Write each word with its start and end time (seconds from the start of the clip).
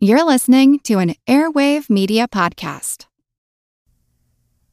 You're 0.00 0.22
listening 0.22 0.78
to 0.84 1.00
an 1.00 1.16
Airwave 1.26 1.90
Media 1.90 2.28
Podcast. 2.28 3.06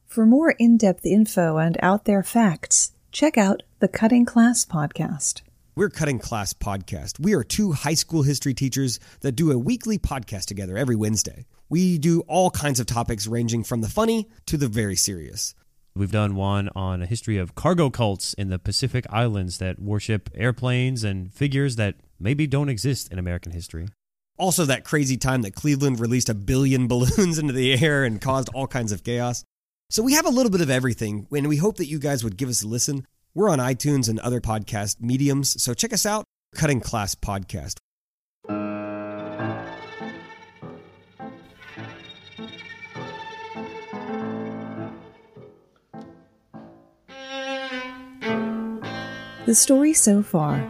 For 0.06 0.24
more 0.24 0.54
in 0.56 0.76
depth 0.76 1.04
info 1.04 1.56
and 1.56 1.76
out 1.82 2.04
there 2.04 2.22
facts, 2.22 2.92
check 3.10 3.36
out 3.36 3.64
the 3.80 3.88
Cutting 3.88 4.24
Class 4.24 4.64
Podcast. 4.64 5.42
We're 5.74 5.90
Cutting 5.90 6.20
Class 6.20 6.52
Podcast. 6.52 7.18
We 7.18 7.34
are 7.34 7.42
two 7.42 7.72
high 7.72 7.94
school 7.94 8.22
history 8.22 8.54
teachers 8.54 9.00
that 9.22 9.32
do 9.32 9.50
a 9.50 9.58
weekly 9.58 9.98
podcast 9.98 10.44
together 10.44 10.78
every 10.78 10.94
Wednesday. 10.94 11.44
We 11.68 11.98
do 11.98 12.20
all 12.28 12.52
kinds 12.52 12.78
of 12.78 12.86
topics 12.86 13.26
ranging 13.26 13.64
from 13.64 13.80
the 13.80 13.88
funny 13.88 14.28
to 14.46 14.56
the 14.56 14.68
very 14.68 14.94
serious. 14.94 15.56
We've 15.96 16.12
done 16.12 16.36
one 16.36 16.68
on 16.76 17.02
a 17.02 17.06
history 17.06 17.36
of 17.36 17.56
cargo 17.56 17.90
cults 17.90 18.32
in 18.34 18.50
the 18.50 18.60
Pacific 18.60 19.04
Islands 19.10 19.58
that 19.58 19.82
worship 19.82 20.30
airplanes 20.36 21.02
and 21.02 21.32
figures 21.32 21.74
that 21.74 21.96
maybe 22.20 22.46
don't 22.46 22.68
exist 22.68 23.10
in 23.10 23.18
American 23.18 23.50
history. 23.50 23.88
Also, 24.38 24.64
that 24.64 24.84
crazy 24.84 25.16
time 25.16 25.42
that 25.42 25.54
Cleveland 25.54 25.98
released 25.98 26.28
a 26.28 26.34
billion 26.34 26.88
balloons 26.88 27.38
into 27.38 27.52
the 27.52 27.74
air 27.82 28.04
and 28.04 28.20
caused 28.20 28.48
all 28.50 28.66
kinds 28.66 28.92
of 28.92 29.04
chaos. 29.04 29.44
So, 29.90 30.02
we 30.02 30.14
have 30.14 30.26
a 30.26 30.30
little 30.30 30.50
bit 30.50 30.60
of 30.60 30.70
everything, 30.70 31.26
and 31.34 31.48
we 31.48 31.56
hope 31.56 31.76
that 31.76 31.86
you 31.86 31.98
guys 31.98 32.22
would 32.24 32.36
give 32.36 32.48
us 32.48 32.62
a 32.62 32.68
listen. 32.68 33.06
We're 33.34 33.50
on 33.50 33.58
iTunes 33.58 34.08
and 34.08 34.18
other 34.20 34.40
podcast 34.40 35.00
mediums, 35.00 35.62
so 35.62 35.74
check 35.74 35.92
us 35.92 36.06
out 36.06 36.24
Cutting 36.54 36.80
Class 36.80 37.14
Podcast. 37.14 37.76
The 49.46 49.54
story 49.54 49.92
so 49.92 50.24
far. 50.24 50.68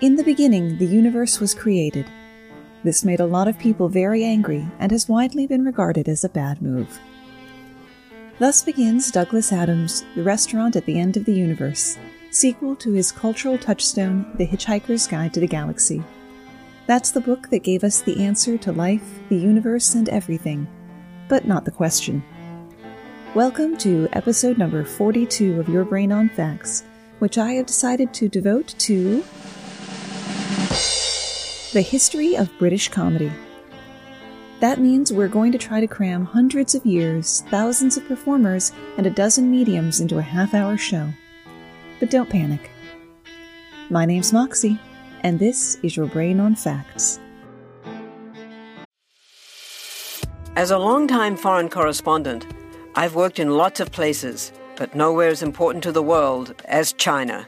In 0.00 0.16
the 0.16 0.24
beginning, 0.24 0.78
the 0.78 0.86
universe 0.86 1.38
was 1.38 1.54
created. 1.54 2.06
This 2.82 3.04
made 3.04 3.20
a 3.20 3.26
lot 3.26 3.46
of 3.46 3.58
people 3.58 3.90
very 3.90 4.24
angry 4.24 4.66
and 4.78 4.90
has 4.90 5.06
widely 5.06 5.46
been 5.46 5.66
regarded 5.66 6.08
as 6.08 6.24
a 6.24 6.30
bad 6.30 6.62
move. 6.62 6.98
Thus 8.38 8.62
begins 8.62 9.10
Douglas 9.10 9.52
Adams' 9.52 10.02
The 10.14 10.22
Restaurant 10.22 10.76
at 10.76 10.86
the 10.86 10.98
End 10.98 11.18
of 11.18 11.26
the 11.26 11.34
Universe, 11.34 11.98
sequel 12.30 12.74
to 12.76 12.92
his 12.92 13.12
cultural 13.12 13.58
touchstone, 13.58 14.24
The 14.38 14.46
Hitchhiker's 14.46 15.06
Guide 15.06 15.34
to 15.34 15.40
the 15.40 15.46
Galaxy. 15.46 16.02
That's 16.86 17.10
the 17.10 17.20
book 17.20 17.50
that 17.50 17.64
gave 17.64 17.84
us 17.84 18.00
the 18.00 18.24
answer 18.24 18.56
to 18.56 18.72
life, 18.72 19.04
the 19.28 19.36
universe, 19.36 19.94
and 19.94 20.08
everything, 20.08 20.66
but 21.28 21.46
not 21.46 21.66
the 21.66 21.70
question. 21.70 22.24
Welcome 23.34 23.76
to 23.78 24.08
episode 24.14 24.56
number 24.56 24.86
42 24.86 25.60
of 25.60 25.68
Your 25.68 25.84
Brain 25.84 26.12
on 26.12 26.30
Facts, 26.30 26.84
which 27.18 27.36
I 27.36 27.52
have 27.52 27.66
decided 27.66 28.14
to 28.14 28.30
devote 28.30 28.68
to 28.78 29.22
the 31.72 31.80
history 31.80 32.36
of 32.36 32.50
British 32.58 32.88
comedy. 32.88 33.30
That 34.58 34.80
means 34.80 35.12
we're 35.12 35.28
going 35.28 35.52
to 35.52 35.58
try 35.58 35.80
to 35.80 35.86
cram 35.86 36.24
hundreds 36.24 36.74
of 36.74 36.84
years, 36.84 37.44
thousands 37.48 37.96
of 37.96 38.04
performers, 38.06 38.72
and 38.96 39.06
a 39.06 39.10
dozen 39.10 39.52
mediums 39.52 40.00
into 40.00 40.18
a 40.18 40.22
half 40.22 40.52
hour 40.52 40.76
show. 40.76 41.08
But 42.00 42.10
don't 42.10 42.28
panic. 42.28 42.70
My 43.88 44.04
name's 44.04 44.32
Moxie, 44.32 44.80
and 45.20 45.38
this 45.38 45.76
is 45.84 45.96
your 45.96 46.06
Brain 46.06 46.40
on 46.40 46.56
Facts. 46.56 47.20
As 50.56 50.72
a 50.72 50.78
longtime 50.78 51.36
foreign 51.36 51.68
correspondent, 51.68 52.46
I've 52.96 53.14
worked 53.14 53.38
in 53.38 53.56
lots 53.56 53.78
of 53.78 53.92
places, 53.92 54.52
but 54.74 54.96
nowhere 54.96 55.28
as 55.28 55.40
important 55.40 55.84
to 55.84 55.92
the 55.92 56.02
world 56.02 56.52
as 56.64 56.92
China. 56.92 57.46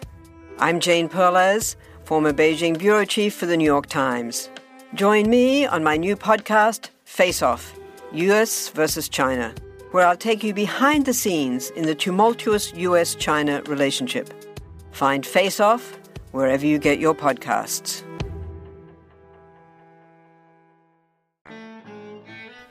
I'm 0.60 0.78
Jane 0.78 1.08
Perlez, 1.08 1.74
former 2.12 2.34
Beijing 2.34 2.78
bureau 2.78 3.06
chief 3.06 3.32
for 3.32 3.46
the 3.46 3.56
New 3.56 3.64
York 3.64 3.86
Times. 3.86 4.50
Join 4.92 5.30
me 5.30 5.64
on 5.64 5.82
my 5.82 5.96
new 5.96 6.14
podcast, 6.14 6.91
Face 7.06 7.41
Off 7.41 7.74
US 8.12 8.68
versus 8.68 9.08
China, 9.08 9.55
where 9.92 10.06
I'll 10.06 10.14
take 10.14 10.44
you 10.44 10.52
behind 10.52 11.06
the 11.06 11.14
scenes 11.14 11.70
in 11.70 11.86
the 11.86 11.94
tumultuous 11.94 12.70
US 12.74 13.14
China 13.14 13.62
relationship. 13.62 14.28
Find 14.90 15.24
Face 15.24 15.58
Off 15.58 15.98
wherever 16.33 16.67
you 16.67 16.78
get 16.78 16.98
your 16.98 17.14
podcasts. 17.14 18.02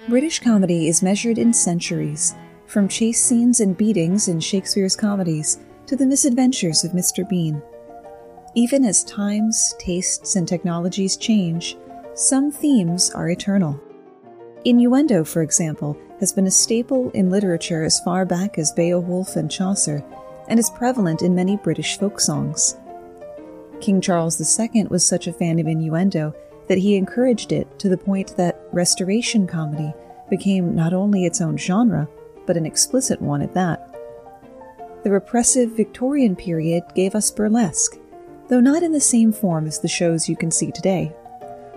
British 0.07 0.37
comedy 0.37 0.87
is 0.87 1.01
measured 1.01 1.39
in 1.39 1.51
centuries, 1.51 2.35
from 2.67 2.87
chase 2.87 3.19
scenes 3.19 3.59
and 3.59 3.75
beatings 3.75 4.27
in 4.27 4.39
Shakespeare's 4.39 4.95
comedies 4.95 5.57
to 5.87 5.95
the 5.95 6.05
misadventures 6.05 6.83
of 6.83 6.91
Mr. 6.91 7.27
Bean. 7.27 7.59
Even 8.53 8.83
as 8.83 9.05
times, 9.05 9.73
tastes, 9.79 10.35
and 10.35 10.45
technologies 10.45 11.15
change, 11.15 11.77
some 12.15 12.51
themes 12.51 13.09
are 13.11 13.29
eternal. 13.29 13.79
Innuendo, 14.65 15.23
for 15.23 15.41
example, 15.41 15.97
has 16.19 16.33
been 16.33 16.47
a 16.47 16.51
staple 16.51 17.09
in 17.11 17.29
literature 17.29 17.83
as 17.83 18.01
far 18.01 18.25
back 18.25 18.57
as 18.57 18.73
Beowulf 18.73 19.37
and 19.37 19.49
Chaucer, 19.49 20.03
and 20.49 20.59
is 20.59 20.69
prevalent 20.69 21.21
in 21.21 21.33
many 21.33 21.55
British 21.55 21.97
folk 21.97 22.19
songs. 22.19 22.75
King 23.79 24.01
Charles 24.01 24.39
II 24.59 24.83
was 24.89 25.05
such 25.05 25.27
a 25.27 25.33
fan 25.33 25.57
of 25.57 25.65
innuendo 25.65 26.35
that 26.67 26.77
he 26.77 26.97
encouraged 26.97 27.53
it 27.53 27.79
to 27.79 27.87
the 27.87 27.97
point 27.97 28.35
that 28.35 28.61
Restoration 28.73 29.47
comedy 29.47 29.93
became 30.29 30.75
not 30.75 30.93
only 30.93 31.25
its 31.25 31.39
own 31.39 31.57
genre, 31.57 32.07
but 32.45 32.57
an 32.57 32.65
explicit 32.65 33.21
one 33.21 33.41
at 33.41 33.53
that. 33.53 33.87
The 35.03 35.11
repressive 35.11 35.71
Victorian 35.71 36.35
period 36.35 36.83
gave 36.93 37.15
us 37.15 37.31
burlesque, 37.31 37.97
though 38.51 38.59
not 38.59 38.83
in 38.83 38.91
the 38.91 38.99
same 38.99 39.31
form 39.31 39.65
as 39.65 39.79
the 39.79 39.87
shows 39.87 40.27
you 40.27 40.35
can 40.35 40.51
see 40.51 40.71
today. 40.71 41.09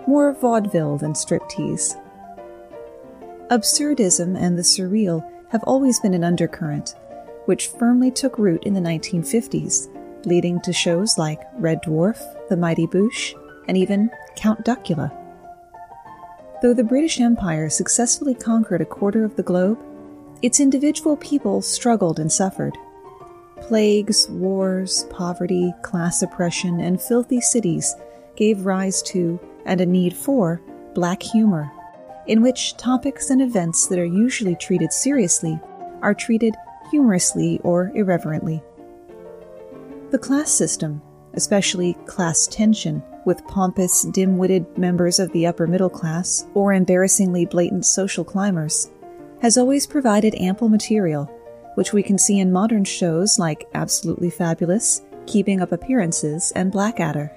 More 0.07 0.33
vaudeville 0.33 0.97
than 0.97 1.13
striptease. 1.13 1.99
Absurdism 3.49 4.37
and 4.37 4.57
the 4.57 4.61
surreal 4.61 5.25
have 5.51 5.63
always 5.63 6.01
been 6.01 6.13
an 6.13 6.25
undercurrent, 6.25 6.95
which 7.45 7.69
firmly 7.69 8.11
took 8.11 8.37
root 8.37 8.61
in 8.65 8.73
the 8.73 8.81
1950s, 8.81 9.87
leading 10.25 10.59
to 10.61 10.73
shows 10.73 11.17
like 11.17 11.43
Red 11.53 11.81
Dwarf, 11.81 12.19
The 12.49 12.57
Mighty 12.57 12.87
Boosh, 12.87 13.33
and 13.69 13.77
even 13.77 14.11
Count 14.35 14.65
Duckula. 14.65 15.13
Though 16.61 16.73
the 16.73 16.83
British 16.83 17.21
Empire 17.21 17.69
successfully 17.69 18.35
conquered 18.35 18.81
a 18.81 18.85
quarter 18.85 19.23
of 19.23 19.37
the 19.37 19.43
globe, 19.43 19.79
its 20.41 20.59
individual 20.59 21.15
people 21.15 21.61
struggled 21.61 22.19
and 22.19 22.29
suffered. 22.29 22.77
Plagues, 23.61 24.29
wars, 24.29 25.05
poverty, 25.09 25.73
class 25.81 26.21
oppression, 26.21 26.79
and 26.81 27.01
filthy 27.01 27.41
cities 27.41 27.95
gave 28.35 28.65
rise 28.65 29.01
to, 29.03 29.39
and 29.65 29.81
a 29.81 29.85
need 29.85 30.15
for, 30.15 30.61
black 30.93 31.23
humor, 31.23 31.71
in 32.27 32.41
which 32.41 32.77
topics 32.77 33.29
and 33.29 33.41
events 33.41 33.87
that 33.87 33.99
are 33.99 34.05
usually 34.05 34.55
treated 34.55 34.91
seriously 34.91 35.59
are 36.01 36.13
treated 36.13 36.53
humorously 36.91 37.59
or 37.63 37.91
irreverently. 37.95 38.61
The 40.11 40.19
class 40.19 40.51
system, 40.51 41.01
especially 41.33 41.93
class 42.05 42.47
tension, 42.47 43.01
with 43.25 43.45
pompous, 43.47 44.03
dim 44.03 44.37
witted 44.37 44.77
members 44.77 45.19
of 45.19 45.31
the 45.31 45.47
upper 45.47 45.65
middle 45.65 45.89
class 45.89 46.45
or 46.53 46.73
embarrassingly 46.73 47.45
blatant 47.45 47.85
social 47.85 48.23
climbers, 48.23 48.91
has 49.41 49.57
always 49.57 49.87
provided 49.87 50.35
ample 50.35 50.69
material 50.69 51.29
which 51.75 51.93
we 51.93 52.03
can 52.03 52.17
see 52.17 52.39
in 52.39 52.51
modern 52.51 52.83
shows 52.83 53.37
like 53.37 53.67
Absolutely 53.73 54.29
Fabulous, 54.29 55.01
Keeping 55.27 55.61
Up 55.61 55.71
Appearances, 55.71 56.51
and 56.55 56.71
Blackadder. 56.71 57.31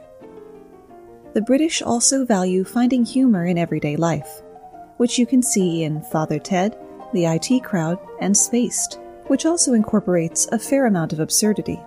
The 1.34 1.42
British 1.42 1.82
also 1.82 2.24
value 2.24 2.64
finding 2.64 3.04
humor 3.04 3.46
in 3.46 3.58
everyday 3.58 3.96
life, 3.96 4.42
which 4.96 5.18
you 5.18 5.26
can 5.26 5.42
see 5.42 5.84
in 5.84 6.02
Father 6.02 6.38
Ted, 6.38 6.76
The 7.12 7.26
IT 7.26 7.62
Crowd, 7.62 7.98
and 8.20 8.36
Spaced, 8.36 8.98
which 9.26 9.46
also 9.46 9.74
incorporates 9.74 10.48
a 10.50 10.58
fair 10.58 10.86
amount 10.86 11.12
of 11.12 11.20
absurdity. 11.20 11.80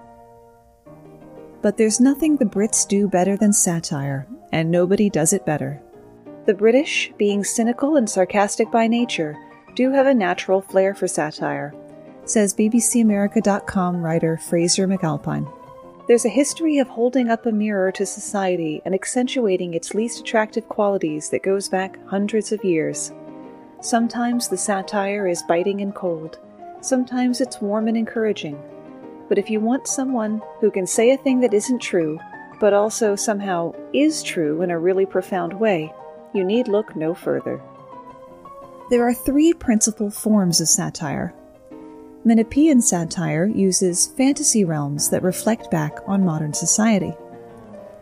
But 1.62 1.78
there's 1.78 2.00
nothing 2.00 2.38
the 2.38 2.46
Brits 2.46 2.88
do 2.88 3.08
better 3.08 3.38
than 3.38 3.54
satire, 3.54 4.28
and 4.52 4.72
nobody 4.72 5.10
does 5.10 5.34
it 5.34 5.46
better. 5.46 5.82
The 6.46 6.54
British, 6.54 7.12
being 7.18 7.44
cynical 7.44 7.98
and 7.98 8.10
sarcastic 8.10 8.72
by 8.72 8.88
nature, 8.88 9.38
do 9.76 9.92
have 9.92 10.08
a 10.08 10.14
natural 10.14 10.62
flair 10.62 10.94
for 10.96 11.08
satire, 11.08 11.74
says 12.32 12.54
BBCAmerica.com 12.54 14.02
writer 14.02 14.38
Fraser 14.38 14.88
McAlpine. 14.88 15.52
There's 16.08 16.24
a 16.24 16.30
history 16.30 16.80
of 16.80 16.88
holding 16.88 17.30
up 17.30 17.46
a 17.46 17.52
mirror 17.52 17.92
to 17.92 18.06
society 18.06 18.82
and 18.86 18.96
accentuating 18.96 19.74
its 19.74 19.94
least 19.94 20.22
attractive 20.22 20.68
qualities 20.70 21.30
that 21.30 21.44
goes 21.44 21.68
back 21.68 22.00
hundreds 22.08 22.54
of 22.54 22.64
years. 22.64 23.12
Sometimes 23.82 24.48
the 24.48 24.58
satire 24.58 25.28
is 25.28 25.44
biting 25.44 25.82
and 25.82 25.94
cold, 25.94 26.40
sometimes 26.80 27.42
it's 27.42 27.62
warm 27.62 27.90
and 27.90 27.98
encouraging. 27.98 28.62
But 29.28 29.38
if 29.38 29.50
you 29.50 29.60
want 29.60 29.88
someone 29.88 30.42
who 30.62 30.72
can 30.72 30.88
say 30.88 31.12
a 31.12 31.18
thing 31.18 31.42
that 31.42 31.54
isn't 31.54 31.80
true, 31.80 32.18
but 32.62 32.74
also 32.74 33.16
somehow 33.16 33.74
is 33.94 34.24
true 34.24 34.62
in 34.62 34.72
a 34.72 34.80
really 34.80 35.06
profound 35.06 35.54
way, 35.60 35.94
you 36.34 36.46
need 36.46 36.70
look 36.70 36.96
no 36.96 37.14
further. 37.14 37.62
There 38.90 39.06
are 39.06 39.14
three 39.14 39.54
principal 39.54 40.10
forms 40.10 40.62
of 40.62 40.70
satire 40.70 41.34
Menippean 42.24 42.84
satire 42.84 43.48
uses 43.48 44.06
fantasy 44.06 44.64
realms 44.64 45.10
that 45.10 45.24
reflect 45.24 45.72
back 45.72 45.98
on 46.06 46.24
modern 46.24 46.54
society. 46.54 47.14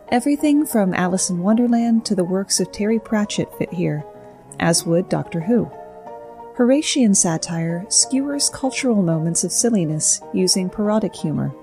Everything 0.08 0.66
from 0.66 0.92
Alice 0.92 1.30
in 1.30 1.38
Wonderland 1.38 2.04
to 2.04 2.14
the 2.14 2.24
works 2.24 2.60
of 2.60 2.70
Terry 2.70 2.98
Pratchett 2.98 3.48
fit 3.56 3.72
here, 3.72 4.04
as 4.58 4.84
would 4.84 5.08
Doctor 5.08 5.40
Who. 5.40 5.70
Horatian 6.56 7.14
satire 7.14 7.86
skewers 7.88 8.50
cultural 8.50 9.02
moments 9.02 9.42
of 9.42 9.52
silliness 9.52 10.20
using 10.34 10.68
parodic 10.68 11.14
humor. 11.14 11.54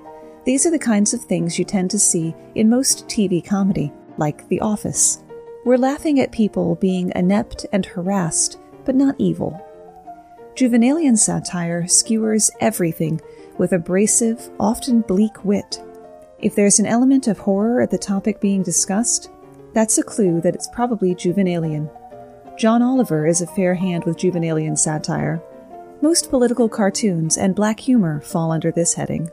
These 0.44 0.66
are 0.66 0.72
the 0.72 0.80
kinds 0.80 1.14
of 1.14 1.22
things 1.22 1.60
you 1.60 1.66
tend 1.66 1.92
to 1.92 2.00
see 2.00 2.34
in 2.56 2.70
most 2.70 3.08
TV 3.08 3.46
comedy, 3.46 3.94
like 4.18 4.48
The 4.48 4.62
Office. 4.62 5.22
We're 5.64 5.78
laughing 5.78 6.20
at 6.22 6.32
people 6.32 6.74
being 6.76 7.12
inept 7.16 7.68
and 7.72 7.86
harassed, 7.86 8.58
but 8.84 8.96
not 8.96 9.14
evil. 9.20 9.62
Juvenalian 10.58 11.16
satire 11.16 11.86
skewers 11.86 12.50
everything 12.62 13.22
with 13.60 13.74
abrasive, 13.74 14.50
often 14.60 15.02
bleak 15.02 15.46
wit. 15.46 15.80
If 16.40 16.56
there's 16.56 16.80
an 16.80 16.88
element 16.88 17.28
of 17.28 17.38
horror 17.38 17.80
at 17.80 17.92
the 17.92 17.98
topic 18.00 18.42
being 18.42 18.64
discussed, 18.64 19.30
that's 19.76 20.00
a 20.00 20.04
clue 20.04 20.42
that 20.42 20.56
it's 20.56 20.68
probably 20.70 21.14
Juvenalian. 21.14 21.88
John 22.58 22.82
Oliver 22.82 23.28
is 23.28 23.42
a 23.42 23.46
fair 23.46 23.76
hand 23.76 24.06
with 24.06 24.18
Juvenalian 24.18 24.76
satire. 24.76 25.40
Most 26.02 26.32
political 26.32 26.68
cartoons 26.68 27.38
and 27.38 27.54
black 27.54 27.80
humor 27.80 28.20
fall 28.22 28.52
under 28.52 28.72
this 28.72 28.96
heading. 28.96 29.30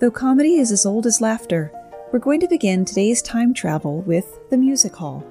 Though 0.00 0.10
comedy 0.10 0.56
is 0.56 0.70
as 0.70 0.84
old 0.84 1.06
as 1.06 1.22
laughter, 1.22 1.72
we're 2.12 2.18
going 2.18 2.40
to 2.40 2.48
begin 2.48 2.84
today's 2.84 3.22
time 3.22 3.54
travel 3.54 4.02
with 4.02 4.38
the 4.50 4.58
music 4.58 4.94
hall. 4.96 5.24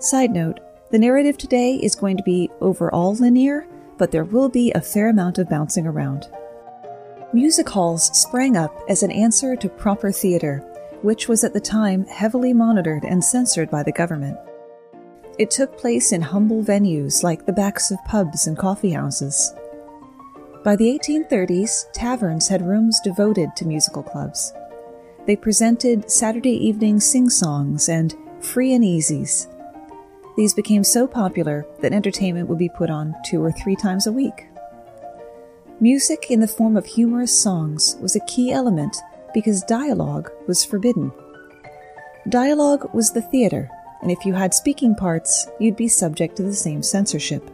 Side 0.00 0.32
note 0.32 0.60
the 0.96 1.00
narrative 1.00 1.36
today 1.36 1.74
is 1.74 1.94
going 1.94 2.16
to 2.16 2.22
be 2.22 2.50
overall 2.62 3.14
linear, 3.16 3.68
but 3.98 4.10
there 4.10 4.24
will 4.24 4.48
be 4.48 4.72
a 4.72 4.80
fair 4.80 5.10
amount 5.10 5.36
of 5.36 5.46
bouncing 5.46 5.86
around. 5.86 6.26
Music 7.34 7.68
halls 7.68 8.06
sprang 8.18 8.56
up 8.56 8.74
as 8.88 9.02
an 9.02 9.10
answer 9.10 9.54
to 9.56 9.68
proper 9.68 10.10
theater, 10.10 10.60
which 11.02 11.28
was 11.28 11.44
at 11.44 11.52
the 11.52 11.60
time 11.60 12.06
heavily 12.06 12.54
monitored 12.54 13.04
and 13.04 13.22
censored 13.22 13.70
by 13.70 13.82
the 13.82 13.92
government. 13.92 14.38
It 15.38 15.50
took 15.50 15.76
place 15.76 16.12
in 16.12 16.22
humble 16.22 16.64
venues 16.64 17.22
like 17.22 17.44
the 17.44 17.52
backs 17.52 17.90
of 17.90 18.02
pubs 18.06 18.46
and 18.46 18.56
coffee 18.56 18.92
houses. 18.92 19.52
By 20.64 20.76
the 20.76 20.98
1830s, 20.98 21.92
taverns 21.92 22.48
had 22.48 22.66
rooms 22.66 23.00
devoted 23.04 23.50
to 23.56 23.66
musical 23.66 24.02
clubs. 24.02 24.50
They 25.26 25.36
presented 25.36 26.10
Saturday 26.10 26.56
evening 26.66 27.00
sing 27.00 27.28
songs 27.28 27.90
and 27.90 28.16
free 28.40 28.72
and 28.72 28.82
easies. 28.82 29.48
These 30.36 30.54
became 30.54 30.84
so 30.84 31.06
popular 31.06 31.66
that 31.80 31.92
entertainment 31.92 32.48
would 32.48 32.58
be 32.58 32.68
put 32.68 32.90
on 32.90 33.14
two 33.24 33.42
or 33.42 33.50
three 33.50 33.76
times 33.76 34.06
a 34.06 34.12
week. 34.12 34.46
Music 35.80 36.30
in 36.30 36.40
the 36.40 36.48
form 36.48 36.76
of 36.76 36.86
humorous 36.86 37.38
songs 37.38 37.96
was 38.00 38.16
a 38.16 38.24
key 38.26 38.52
element 38.52 38.96
because 39.32 39.62
dialogue 39.62 40.30
was 40.46 40.64
forbidden. 40.64 41.12
Dialogue 42.28 42.92
was 42.94 43.12
the 43.12 43.22
theater, 43.22 43.70
and 44.02 44.10
if 44.10 44.24
you 44.24 44.34
had 44.34 44.52
speaking 44.52 44.94
parts, 44.94 45.46
you'd 45.60 45.76
be 45.76 45.88
subject 45.88 46.36
to 46.36 46.42
the 46.42 46.54
same 46.54 46.82
censorship. 46.82 47.50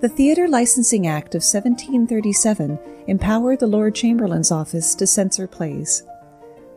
The 0.00 0.08
Theatre 0.08 0.48
Licensing 0.48 1.06
Act 1.06 1.34
of 1.34 1.42
1737 1.42 2.78
empowered 3.06 3.60
the 3.60 3.66
Lord 3.66 3.94
Chamberlain's 3.94 4.50
office 4.50 4.94
to 4.94 5.06
censor 5.06 5.46
plays. 5.46 6.04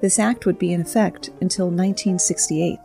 This 0.01 0.19
act 0.19 0.45
would 0.45 0.59
be 0.59 0.74
in 0.74 0.81
effect 0.81 1.30
until 1.39 1.68
1968. 1.68 2.80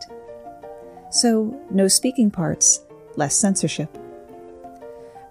So, 1.09 1.59
no 1.71 1.87
speaking 1.87 2.29
parts, 2.29 2.81
less 3.15 3.35
censorship. 3.35 3.97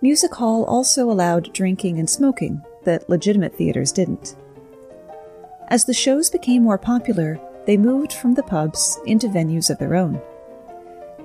Music 0.01 0.35
hall 0.35 0.65
also 0.65 1.11
allowed 1.11 1.53
drinking 1.53 1.99
and 1.99 2.09
smoking 2.09 2.63
that 2.85 3.09
legitimate 3.09 3.57
theaters 3.57 3.93
didn't. 3.93 4.37
As 5.69 5.85
the 5.85 5.95
shows 5.95 6.31
became 6.31 6.63
more 6.63 6.79
popular, 6.79 7.41
they 7.67 7.77
moved 7.77 8.13
from 8.13 8.35
the 8.35 8.43
pubs 8.43 8.99
into 9.07 9.29
venues 9.29 9.71
of 9.71 9.79
their 9.79 9.95
own. 9.95 10.21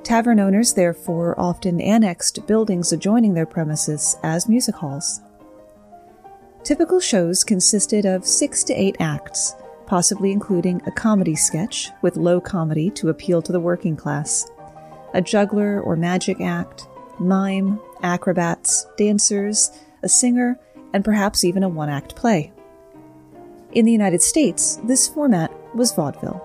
Tavern 0.04 0.40
owners, 0.40 0.74
therefore, 0.74 1.40
often 1.40 1.80
annexed 1.80 2.46
buildings 2.46 2.92
adjoining 2.92 3.34
their 3.34 3.46
premises 3.46 4.18
as 4.24 4.50
music 4.50 4.76
halls. 4.76 5.22
Typical 6.64 7.00
shows 7.00 7.44
consisted 7.44 8.06
of 8.06 8.26
six 8.26 8.64
to 8.66 8.74
eight 8.74 8.98
acts, 9.00 9.56
possibly 9.94 10.32
including 10.32 10.82
a 10.88 10.92
comedy 10.92 11.36
sketch 11.36 11.92
with 12.02 12.18
low 12.18 12.42
comedy 12.42 12.90
to 12.90 13.10
appeal 13.10 13.44
to 13.44 13.52
the 13.52 13.60
working 13.60 13.96
class, 13.96 14.50
a 15.14 15.22
juggler 15.22 15.82
or 15.82 15.96
magic 15.96 16.42
act, 16.42 16.88
mime, 17.20 17.80
acrobats, 18.02 18.88
dancers, 18.98 19.70
a 20.02 20.10
singer, 20.10 20.60
and 20.94 21.06
perhaps 21.06 21.44
even 21.44 21.62
a 21.62 21.70
one 21.70 21.90
act 21.90 22.16
play. 22.16 22.52
In 23.74 23.86
the 23.86 23.92
United 23.92 24.24
States, 24.24 24.80
this 24.84 25.08
format 25.08 25.52
was 25.76 25.92
vaudeville. 25.92 26.42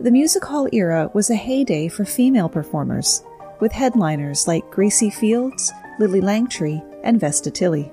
The 0.00 0.10
music 0.10 0.44
hall 0.44 0.68
era 0.72 1.08
was 1.14 1.30
a 1.30 1.36
heyday 1.36 1.86
for 1.86 2.04
female 2.04 2.48
performers, 2.48 3.22
with 3.60 3.70
headliners 3.70 4.48
like 4.48 4.68
Gracie 4.72 5.10
Fields, 5.10 5.70
Lillie 6.00 6.20
Langtry, 6.20 6.84
and 7.04 7.20
Vesta 7.20 7.52
Tilley. 7.52 7.88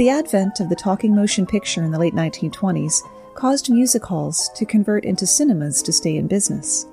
The 0.00 0.08
advent 0.08 0.60
of 0.60 0.70
the 0.70 0.76
talking 0.76 1.14
motion 1.14 1.44
picture 1.44 1.82
in 1.84 1.90
the 1.90 1.98
late 1.98 2.14
1920s 2.14 3.02
caused 3.34 3.68
music 3.68 4.02
halls 4.02 4.48
to 4.54 4.64
convert 4.64 5.04
into 5.04 5.26
cinemas 5.26 5.82
to 5.82 5.92
stay 5.92 6.16
in 6.16 6.26
business. 6.26 6.86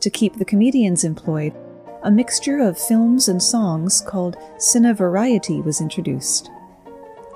To 0.00 0.10
keep 0.10 0.34
the 0.34 0.44
comedians 0.44 1.02
employed, 1.02 1.54
a 2.02 2.10
mixture 2.10 2.58
of 2.58 2.78
films 2.78 3.28
and 3.28 3.42
songs 3.42 4.02
called 4.02 4.36
Cine 4.58 4.94
Variety 4.94 5.62
was 5.62 5.80
introduced. 5.80 6.50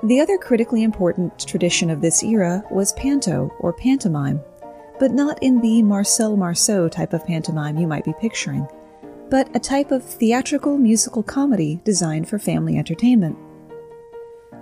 The 0.03 0.19
other 0.19 0.37
critically 0.37 0.83
important 0.83 1.47
tradition 1.47 1.89
of 1.89 2.01
this 2.01 2.21
era 2.21 2.63
was 2.69 2.93
panto, 2.93 3.51
or 3.61 3.73
pantomime, 3.73 4.39
but 4.99 5.09
not 5.09 5.41
in 5.41 5.61
the 5.61 5.81
Marcel 5.81 6.37
Marceau 6.37 6.87
type 6.89 7.13
of 7.13 7.25
pantomime 7.25 7.77
you 7.77 7.87
might 7.87 8.05
be 8.05 8.13
picturing, 8.21 8.67
but 9.31 9.49
a 9.55 9.59
type 9.59 9.89
of 9.89 10.03
theatrical 10.03 10.77
musical 10.77 11.23
comedy 11.23 11.81
designed 11.83 12.29
for 12.29 12.37
family 12.37 12.77
entertainment. 12.77 13.35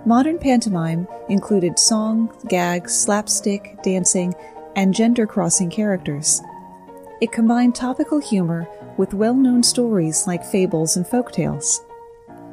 Modern 0.06 0.38
pantomime 0.38 1.08
included 1.30 1.78
song, 1.78 2.30
gag, 2.48 2.90
slapstick, 2.90 3.78
dancing, 3.82 4.34
and 4.76 4.92
gender 4.92 5.26
crossing 5.26 5.70
characters. 5.70 6.42
It 7.22 7.32
combined 7.32 7.74
topical 7.74 8.18
humor 8.18 8.68
with 8.98 9.14
well 9.14 9.32
known 9.32 9.62
stories 9.62 10.26
like 10.26 10.44
fables 10.44 10.98
and 10.98 11.06
folk 11.06 11.32
tales. 11.32 11.82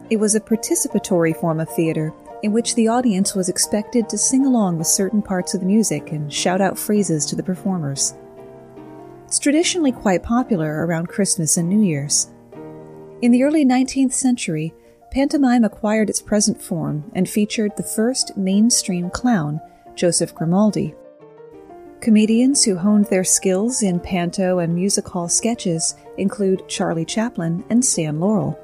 It 0.09 0.15
was 0.15 0.33
a 0.33 0.39
participatory 0.39 1.35
form 1.35 1.59
of 1.59 1.69
theater 1.69 2.13
in 2.41 2.53
which 2.53 2.75
the 2.75 2.87
audience 2.87 3.35
was 3.35 3.49
expected 3.49 4.07
to 4.07 4.17
sing 4.17 4.45
along 4.45 4.77
with 4.77 4.87
certain 4.87 5.21
parts 5.21 5.53
of 5.53 5.59
the 5.59 5.67
music 5.67 6.13
and 6.13 6.31
shout 6.31 6.61
out 6.61 6.79
phrases 6.79 7.25
to 7.25 7.35
the 7.35 7.43
performers. 7.43 8.15
It's 9.25 9.39
traditionally 9.39 9.91
quite 9.91 10.23
popular 10.23 10.85
around 10.85 11.09
Christmas 11.09 11.57
and 11.57 11.67
New 11.67 11.81
Year's. 11.81 12.29
In 13.21 13.31
the 13.31 13.43
early 13.43 13.65
19th 13.65 14.13
century, 14.13 14.73
pantomime 15.11 15.65
acquired 15.65 16.09
its 16.09 16.21
present 16.21 16.61
form 16.61 17.11
and 17.13 17.29
featured 17.29 17.75
the 17.75 17.83
first 17.83 18.35
mainstream 18.37 19.09
clown, 19.09 19.59
Joseph 19.93 20.33
Grimaldi. 20.33 20.95
Comedians 21.99 22.63
who 22.63 22.77
honed 22.77 23.05
their 23.05 23.25
skills 23.25 23.83
in 23.83 23.99
panto 23.99 24.59
and 24.59 24.73
music 24.73 25.07
hall 25.07 25.27
sketches 25.27 25.95
include 26.17 26.67
Charlie 26.67 27.05
Chaplin 27.05 27.63
and 27.69 27.83
Stan 27.83 28.19
Laurel. 28.19 28.57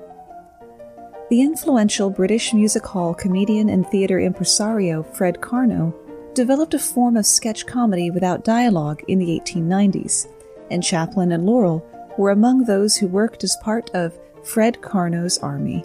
The 1.30 1.42
influential 1.42 2.10
British 2.10 2.54
music 2.54 2.86
hall 2.86 3.14
comedian 3.14 3.70
and 3.70 3.86
theater 3.86 4.20
impresario 4.20 5.04
Fred 5.04 5.42
Karno 5.42 5.94
developed 6.34 6.74
a 6.74 6.80
form 6.80 7.18
of 7.18 7.26
sketch 7.26 7.66
comedy 7.68 8.10
without 8.10 8.46
dialogue 8.46 9.04
in 9.10 9.20
the 9.20 9.40
1890s, 9.40 10.28
and 10.72 10.82
Chaplin 10.82 11.34
and 11.34 11.46
Laurel 11.46 11.86
were 12.18 12.32
among 12.32 12.64
those 12.64 12.96
who 12.96 13.08
worked 13.08 13.44
as 13.44 13.58
part 13.62 13.92
of 13.94 14.18
Fred 14.44 14.80
Karno's 14.82 15.38
army. 15.40 15.84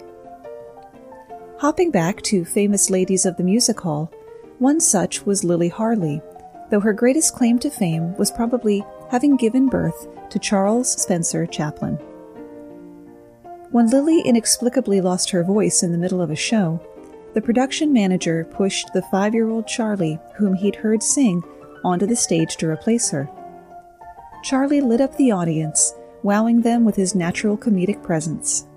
Hopping 1.63 1.91
back 1.91 2.21
to 2.23 2.43
famous 2.43 2.89
ladies 2.89 3.25
of 3.25 3.37
the 3.37 3.43
music 3.43 3.79
hall, 3.79 4.11
one 4.59 4.81
such 4.81 5.25
was 5.25 5.45
Lily 5.45 5.69
Harley, 5.69 6.21
though 6.69 6.81
her 6.81 6.91
greatest 6.91 7.35
claim 7.35 7.57
to 7.59 7.69
fame 7.69 8.13
was 8.17 8.31
probably 8.31 8.83
having 9.09 9.37
given 9.37 9.69
birth 9.69 10.09
to 10.29 10.39
Charles 10.39 10.91
Spencer 11.01 11.45
Chaplin. 11.45 11.93
When 13.71 13.89
Lily 13.89 14.19
inexplicably 14.25 14.99
lost 14.99 15.29
her 15.29 15.41
voice 15.41 15.83
in 15.83 15.93
the 15.93 15.97
middle 15.97 16.21
of 16.21 16.31
a 16.31 16.35
show, 16.35 16.81
the 17.33 17.41
production 17.41 17.93
manager 17.93 18.43
pushed 18.43 18.91
the 18.91 19.03
five 19.03 19.33
year 19.33 19.47
old 19.47 19.65
Charlie, 19.65 20.19
whom 20.35 20.55
he'd 20.55 20.75
heard 20.75 21.01
sing, 21.01 21.45
onto 21.85 22.05
the 22.05 22.17
stage 22.17 22.57
to 22.57 22.67
replace 22.67 23.09
her. 23.09 23.29
Charlie 24.43 24.81
lit 24.81 24.99
up 24.99 25.15
the 25.15 25.31
audience, 25.31 25.93
wowing 26.23 26.59
them 26.59 26.83
with 26.83 26.97
his 26.97 27.15
natural 27.15 27.57
comedic 27.57 28.03
presence. 28.03 28.67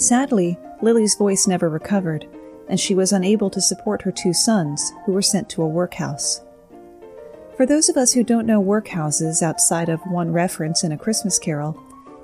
Sadly, 0.00 0.58
Lily's 0.80 1.14
voice 1.14 1.46
never 1.46 1.68
recovered, 1.68 2.26
and 2.68 2.80
she 2.80 2.94
was 2.94 3.12
unable 3.12 3.50
to 3.50 3.60
support 3.60 4.02
her 4.02 4.10
two 4.10 4.32
sons, 4.32 4.92
who 5.04 5.12
were 5.12 5.22
sent 5.22 5.48
to 5.50 5.62
a 5.62 5.68
workhouse. 5.68 6.40
For 7.56 7.66
those 7.66 7.88
of 7.88 7.96
us 7.96 8.12
who 8.12 8.24
don't 8.24 8.46
know 8.46 8.62
workhouses 8.62 9.42
outside 9.42 9.90
of 9.90 10.00
one 10.06 10.32
reference 10.32 10.82
in 10.82 10.92
A 10.92 10.98
Christmas 10.98 11.38
Carol, 11.38 11.78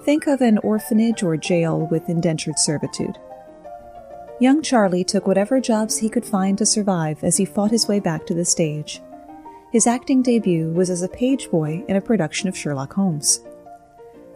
Think 0.06 0.28
of 0.28 0.40
an 0.40 0.58
orphanage 0.58 1.24
or 1.24 1.36
jail 1.36 1.88
with 1.90 2.08
indentured 2.08 2.60
servitude. 2.60 3.18
Young 4.38 4.62
Charlie 4.62 5.02
took 5.02 5.26
whatever 5.26 5.60
jobs 5.60 5.98
he 5.98 6.08
could 6.08 6.24
find 6.24 6.56
to 6.58 6.64
survive 6.64 7.24
as 7.24 7.38
he 7.38 7.44
fought 7.44 7.72
his 7.72 7.88
way 7.88 7.98
back 7.98 8.24
to 8.26 8.34
the 8.34 8.44
stage. 8.44 9.02
His 9.72 9.84
acting 9.84 10.22
debut 10.22 10.70
was 10.70 10.90
as 10.90 11.02
a 11.02 11.08
page 11.08 11.50
boy 11.50 11.84
in 11.88 11.96
a 11.96 12.00
production 12.00 12.48
of 12.48 12.56
Sherlock 12.56 12.92
Holmes. 12.92 13.40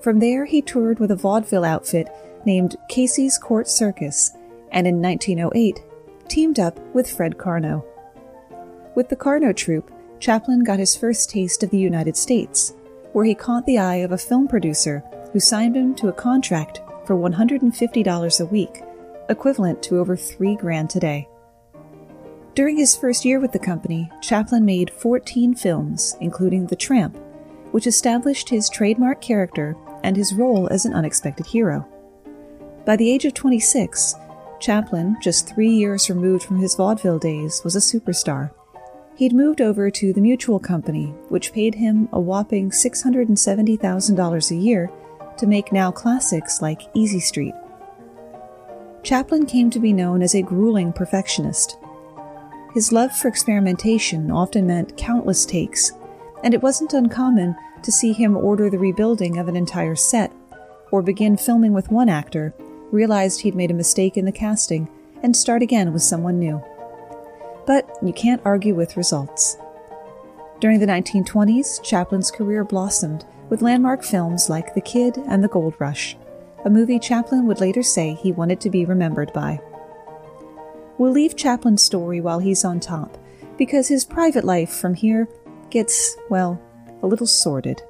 From 0.01 0.19
there, 0.19 0.45
he 0.45 0.61
toured 0.61 0.99
with 0.99 1.13
a 1.13 1.17
vaudeville 1.17 1.65
outfit 1.65 2.09
named 2.45 2.77
Casey's 2.89 3.39
Court 3.39 3.69
Circus, 3.69 4.33
and 4.73 4.87
in 4.87 5.01
1908 5.01 5.81
teamed 6.29 6.61
up 6.61 6.79
with 6.95 7.11
Fred 7.11 7.37
Karno. 7.37 7.85
With 8.95 9.09
the 9.09 9.17
Karno 9.17 9.55
troupe, 9.55 9.91
Chaplin 10.21 10.63
got 10.63 10.79
his 10.79 10.97
first 10.97 11.31
taste 11.31 11.63
of 11.63 11.71
the 11.71 11.79
United 11.79 12.17
States, 12.17 12.75
where 13.13 13.25
he 13.25 13.35
caught 13.35 13.67
the 13.67 13.79
eye 13.79 13.97
of 13.97 14.13
a 14.13 14.19
film 14.19 14.47
producer 14.47 15.03
who 15.33 15.41
signed 15.41 15.77
him 15.77 15.95
to 15.97 16.09
a 16.09 16.13
contract 16.13 16.81
for 17.07 17.17
$150 17.17 18.41
a 18.41 18.45
week, 18.47 18.83
equivalent 19.29 19.83
to 19.83 19.99
over 19.99 20.17
three 20.17 20.55
grand 20.55 20.91
today. 20.91 21.29
During 22.55 22.77
his 22.77 22.97
first 22.97 23.25
year 23.25 23.41
with 23.41 23.53
the 23.53 23.59
company, 23.59 24.11
Chaplin 24.21 24.65
made 24.65 24.91
14 24.91 25.55
films, 25.55 26.17
including 26.21 26.67
The 26.67 26.77
Tramp, 26.77 27.17
which 27.71 27.87
established 27.87 28.49
his 28.49 28.69
trademark 28.69 29.21
character 29.21 29.77
and 30.03 30.17
his 30.17 30.35
role 30.35 30.69
as 30.69 30.85
an 30.85 30.95
unexpected 30.95 31.47
hero. 31.47 31.87
By 32.87 32.97
the 32.97 33.11
age 33.11 33.25
of 33.27 33.35
26, 33.35 34.15
Chaplin, 34.59 35.17
just 35.21 35.49
three 35.49 35.71
years 35.71 36.09
removed 36.09 36.45
from 36.45 36.59
his 36.59 36.75
vaudeville 36.75 37.19
days, 37.19 37.63
was 37.63 37.77
a 37.77 37.79
superstar. 37.79 38.51
He'd 39.17 39.35
moved 39.35 39.61
over 39.61 39.91
to 39.91 40.13
the 40.13 40.21
Mutual 40.21 40.59
Company, 40.59 41.15
which 41.29 41.53
paid 41.53 41.75
him 41.75 42.09
a 42.13 42.19
whopping 42.19 42.71
$670,000 42.71 44.51
a 44.51 44.55
year 44.55 44.91
to 45.37 45.47
make 45.47 45.73
now 45.73 45.91
classics 45.91 46.63
like 46.63 46.83
Easy 46.95 47.21
Street. 47.21 47.55
Chaplin 49.03 49.45
came 49.47 49.71
to 49.71 49.79
be 49.79 49.93
known 49.93 50.23
as 50.23 50.35
a 50.35 50.43
grueling 50.43 50.93
perfectionist. 50.93 51.77
His 52.73 52.93
love 52.93 53.13
for 53.13 53.29
experimentation 53.29 54.31
often 54.31 54.67
meant 54.67 54.97
countless 54.97 55.45
takes, 55.45 55.93
and 56.43 56.55
it 56.55 56.63
wasn't 56.63 56.95
uncommon 56.95 57.57
to 57.83 57.93
see 57.93 58.13
him 58.13 58.37
order 58.37 58.71
the 58.71 58.79
rebuilding 58.79 59.39
of 59.39 59.49
an 59.49 59.57
entire 59.57 59.97
set, 59.97 60.33
or 60.93 61.03
begin 61.03 61.37
filming 61.37 61.73
with 61.73 61.91
one 61.91 62.09
actor, 62.09 62.55
realized 62.91 63.41
he'd 63.41 63.55
made 63.55 63.71
a 63.71 63.75
mistake 63.75 64.17
in 64.17 64.25
the 64.25 64.33
casting, 64.33 64.89
and 65.23 65.37
start 65.37 65.63
again 65.63 65.93
with 65.93 66.03
someone 66.03 66.39
new. 66.39 66.63
But 67.67 67.89
you 68.03 68.13
can't 68.13 68.43
argue 68.45 68.75
with 68.75 68.97
results. 68.97 69.57
During 70.61 70.81
the 70.81 70.87
1920s, 70.87 71.83
Chaplin's 71.83 72.31
career 72.31 72.65
blossomed 72.65 73.25
with 73.49 73.63
landmark 73.63 74.03
films 74.03 74.49
like 74.51 74.75
The 74.75 74.81
Kid 74.81 75.17
and 75.27 75.43
The 75.43 75.49
Gold 75.49 75.75
Rush, 75.79 76.17
a 76.65 76.71
movie 76.71 76.99
Chaplin 76.99 77.47
would 77.47 77.61
later 77.61 77.83
say 77.83 78.15
he 78.15 78.33
wanted 78.33 78.61
to 78.61 78.71
be 78.71 78.85
remembered 78.85 79.33
by. 79.33 79.61
We'll 80.99 81.13
leave 81.13 81.37
Chaplin's 81.37 81.83
story 81.83 82.21
while 82.21 82.39
he's 82.39 82.65
on 82.65 82.81
top, 82.81 83.17
because 83.57 83.89
his 83.89 84.05
private 84.05 84.45
life 84.45 84.71
from 84.71 84.95
here 84.95 85.29
gets, 85.71 86.17
well, 86.29 86.61
a 87.03 87.07
little 87.07 87.27
sordid. 87.27 87.83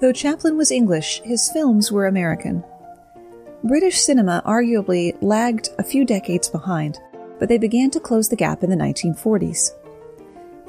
Though 0.00 0.12
Chaplin 0.12 0.56
was 0.56 0.70
English, 0.70 1.20
his 1.24 1.50
films 1.50 1.90
were 1.90 2.06
American. 2.06 2.64
British 3.62 4.00
cinema 4.00 4.42
arguably 4.46 5.14
lagged 5.20 5.68
a 5.78 5.82
few 5.82 6.06
decades 6.06 6.48
behind, 6.48 6.98
but 7.38 7.46
they 7.48 7.58
began 7.58 7.90
to 7.90 8.00
close 8.00 8.26
the 8.26 8.36
gap 8.36 8.62
in 8.62 8.70
the 8.70 8.76
1940s. 8.76 9.72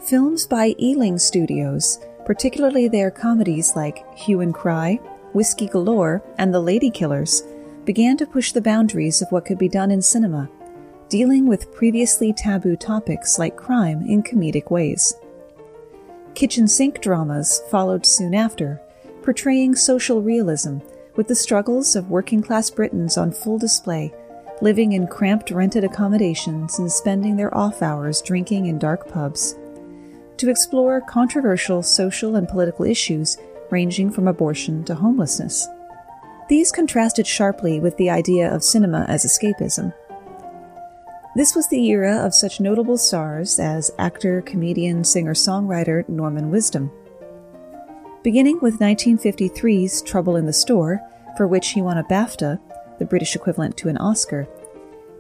Films 0.04 0.46
by 0.46 0.76
Ealing 0.78 1.18
Studios, 1.18 2.00
particularly 2.26 2.90
their 2.90 3.10
comedies 3.10 3.78
like 3.78 4.06
Hue 4.18 4.42
and 4.42 4.54
Cry, 4.54 5.00
Whiskey 5.32 5.68
Galore, 5.68 6.22
and 6.38 6.54
The 6.54 6.60
Lady 6.60 6.90
Killers, 6.90 7.44
began 7.86 8.18
to 8.18 8.26
push 8.26 8.52
the 8.52 8.62
boundaries 8.62 9.22
of 9.22 9.32
what 9.32 9.46
could 9.46 9.58
be 9.58 9.70
done 9.70 9.90
in 9.90 10.02
cinema, 10.02 10.50
dealing 11.08 11.48
with 11.48 11.74
previously 11.74 12.34
taboo 12.34 12.76
topics 12.76 13.40
like 13.40 13.56
crime 13.56 14.06
in 14.06 14.22
comedic 14.22 14.70
ways. 14.70 15.14
Kitchen 16.36 16.68
sink 16.68 17.02
dramas 17.02 17.62
followed 17.70 18.06
soon 18.06 18.36
after, 18.36 18.82
portraying 19.22 19.76
social 19.76 20.22
realism 20.22 20.80
with 21.22 21.28
the 21.28 21.36
struggles 21.36 21.96
of 21.96 22.10
working 22.10 22.42
class 22.42 22.72
Britons 22.72 23.16
on 23.16 23.32
full 23.32 23.60
display, 23.60 24.12
living 24.60 24.94
in 24.94 25.06
cramped 25.06 25.52
rented 25.52 25.84
accommodations 25.84 26.80
and 26.80 26.92
spending 26.92 27.36
their 27.36 27.56
off 27.56 27.84
hours 27.84 28.24
drinking 28.24 28.66
in 28.66 28.80
dark 28.80 29.08
pubs. 29.08 29.56
To 30.38 30.50
explore 30.50 31.00
controversial 31.00 31.84
social 31.84 32.38
and 32.38 32.48
political 32.48 32.86
issues 32.86 33.38
ranging 33.70 34.10
from 34.10 34.28
abortion 34.28 34.84
to 34.86 34.96
homelessness. 34.96 35.68
These 36.50 36.72
contrasted 36.72 37.28
sharply 37.28 37.80
with 37.80 37.96
the 37.98 38.10
idea 38.10 38.52
of 38.52 38.64
cinema 38.64 39.06
as 39.08 39.24
escapism. 39.24 39.94
This 41.36 41.54
was 41.54 41.70
the 41.70 41.86
era 41.92 42.26
of 42.26 42.34
such 42.34 42.60
notable 42.60 42.98
stars 42.98 43.60
as 43.60 43.92
actor, 44.00 44.42
comedian, 44.42 45.04
singer 45.04 45.36
songwriter 45.36 46.10
Norman 46.10 46.50
Wisdom. 46.50 46.90
Beginning 48.24 48.60
with 48.62 48.78
1953's 48.78 50.04
Trouble 50.04 50.36
in 50.36 50.46
the 50.46 50.54
Store, 50.54 51.02
for 51.38 51.48
which 51.48 51.70
he 51.70 51.82
won 51.82 51.98
a 51.98 52.04
BAFTA, 52.04 52.60
the 53.00 53.06
British 53.06 53.36
equivalent 53.36 53.78
to 53.78 53.90
an 53.90 53.98
Oscar, 53.98 54.48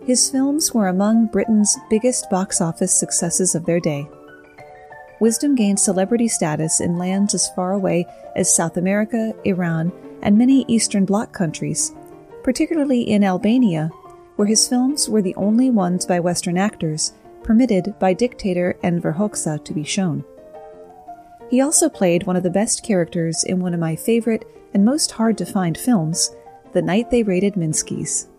his 0.05 0.29
films 0.29 0.73
were 0.73 0.87
among 0.87 1.27
Britain's 1.27 1.77
biggest 1.89 2.29
box 2.29 2.59
office 2.59 2.93
successes 2.93 3.53
of 3.53 3.65
their 3.65 3.79
day. 3.79 4.09
Wisdom 5.19 5.53
gained 5.53 5.79
celebrity 5.79 6.27
status 6.27 6.81
in 6.81 6.97
lands 6.97 7.35
as 7.35 7.49
far 7.49 7.73
away 7.73 8.07
as 8.35 8.53
South 8.53 8.77
America, 8.77 9.33
Iran, 9.45 9.91
and 10.23 10.37
many 10.37 10.65
Eastern 10.67 11.05
Bloc 11.05 11.31
countries, 11.31 11.93
particularly 12.43 13.01
in 13.01 13.23
Albania, 13.23 13.91
where 14.35 14.47
his 14.47 14.67
films 14.67 15.07
were 15.07 15.21
the 15.21 15.35
only 15.35 15.69
ones 15.69 16.05
by 16.05 16.19
Western 16.19 16.57
actors 16.57 17.13
permitted 17.43 17.93
by 17.99 18.13
dictator 18.13 18.75
Enver 18.81 19.13
Hoxha 19.13 19.63
to 19.63 19.73
be 19.73 19.83
shown. 19.83 20.23
He 21.51 21.59
also 21.59 21.89
played 21.89 22.25
one 22.25 22.37
of 22.37 22.43
the 22.43 22.49
best 22.49 22.81
characters 22.81 23.43
in 23.43 23.59
one 23.59 23.73
of 23.73 23.79
my 23.81 23.93
favorite 23.93 24.45
and 24.73 24.85
most 24.85 25.11
hard 25.11 25.37
to 25.37 25.45
find 25.45 25.77
films, 25.77 26.33
The 26.71 26.81
Night 26.81 27.11
They 27.11 27.23
Raided 27.23 27.55
Minsky's. 27.55 28.29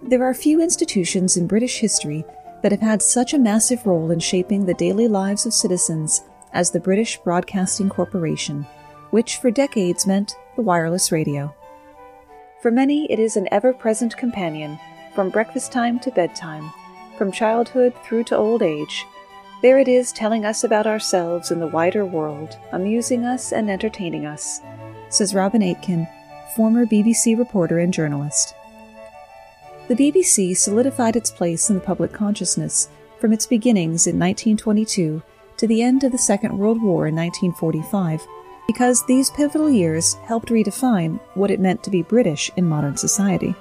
There 0.00 0.22
are 0.22 0.34
few 0.34 0.62
institutions 0.62 1.36
in 1.36 1.48
British 1.48 1.80
history 1.80 2.24
that 2.62 2.70
have 2.70 2.80
had 2.80 3.02
such 3.02 3.34
a 3.34 3.40
massive 3.40 3.84
role 3.86 4.12
in 4.12 4.20
shaping 4.20 4.64
the 4.64 4.74
daily 4.74 5.08
lives 5.08 5.46
of 5.46 5.52
citizens 5.52 6.22
as 6.52 6.70
the 6.70 6.78
British 6.78 7.18
Broadcasting 7.18 7.88
Corporation, 7.88 8.64
which 9.10 9.38
for 9.38 9.50
decades 9.50 10.06
meant 10.06 10.36
the 10.54 10.62
wireless 10.62 11.10
radio. 11.10 11.52
For 12.62 12.70
many, 12.70 13.10
it 13.10 13.18
is 13.18 13.36
an 13.36 13.48
ever 13.50 13.72
present 13.72 14.16
companion, 14.16 14.78
from 15.12 15.28
breakfast 15.28 15.72
time 15.72 15.98
to 16.00 16.12
bedtime, 16.12 16.72
from 17.18 17.32
childhood 17.32 17.94
through 18.04 18.24
to 18.24 18.36
old 18.36 18.62
age. 18.62 19.04
There 19.62 19.78
it 19.78 19.88
is 19.88 20.12
telling 20.12 20.44
us 20.44 20.64
about 20.64 20.86
ourselves 20.86 21.50
in 21.50 21.58
the 21.58 21.66
wider 21.66 22.04
world, 22.04 22.56
amusing 22.72 23.24
us 23.24 23.52
and 23.52 23.70
entertaining 23.70 24.26
us, 24.26 24.60
says 25.08 25.34
Robin 25.34 25.62
Aitken, 25.62 26.06
former 26.54 26.84
BBC 26.84 27.38
reporter 27.38 27.78
and 27.78 27.92
journalist. 27.92 28.54
The 29.88 29.94
BBC 29.94 30.56
solidified 30.56 31.16
its 31.16 31.30
place 31.30 31.68
in 31.68 31.76
the 31.76 31.80
public 31.80 32.12
consciousness 32.12 32.88
from 33.20 33.32
its 33.32 33.46
beginnings 33.46 34.06
in 34.06 34.18
1922 34.18 35.22
to 35.56 35.66
the 35.66 35.82
end 35.82 36.04
of 36.04 36.12
the 36.12 36.18
Second 36.18 36.58
World 36.58 36.82
War 36.82 37.06
in 37.06 37.14
1945 37.14 38.26
because 38.66 39.04
these 39.06 39.30
pivotal 39.30 39.70
years 39.70 40.14
helped 40.24 40.48
redefine 40.48 41.20
what 41.34 41.50
it 41.50 41.60
meant 41.60 41.82
to 41.84 41.90
be 41.90 42.02
British 42.02 42.50
in 42.56 42.68
modern 42.68 42.96
society. 42.96 43.54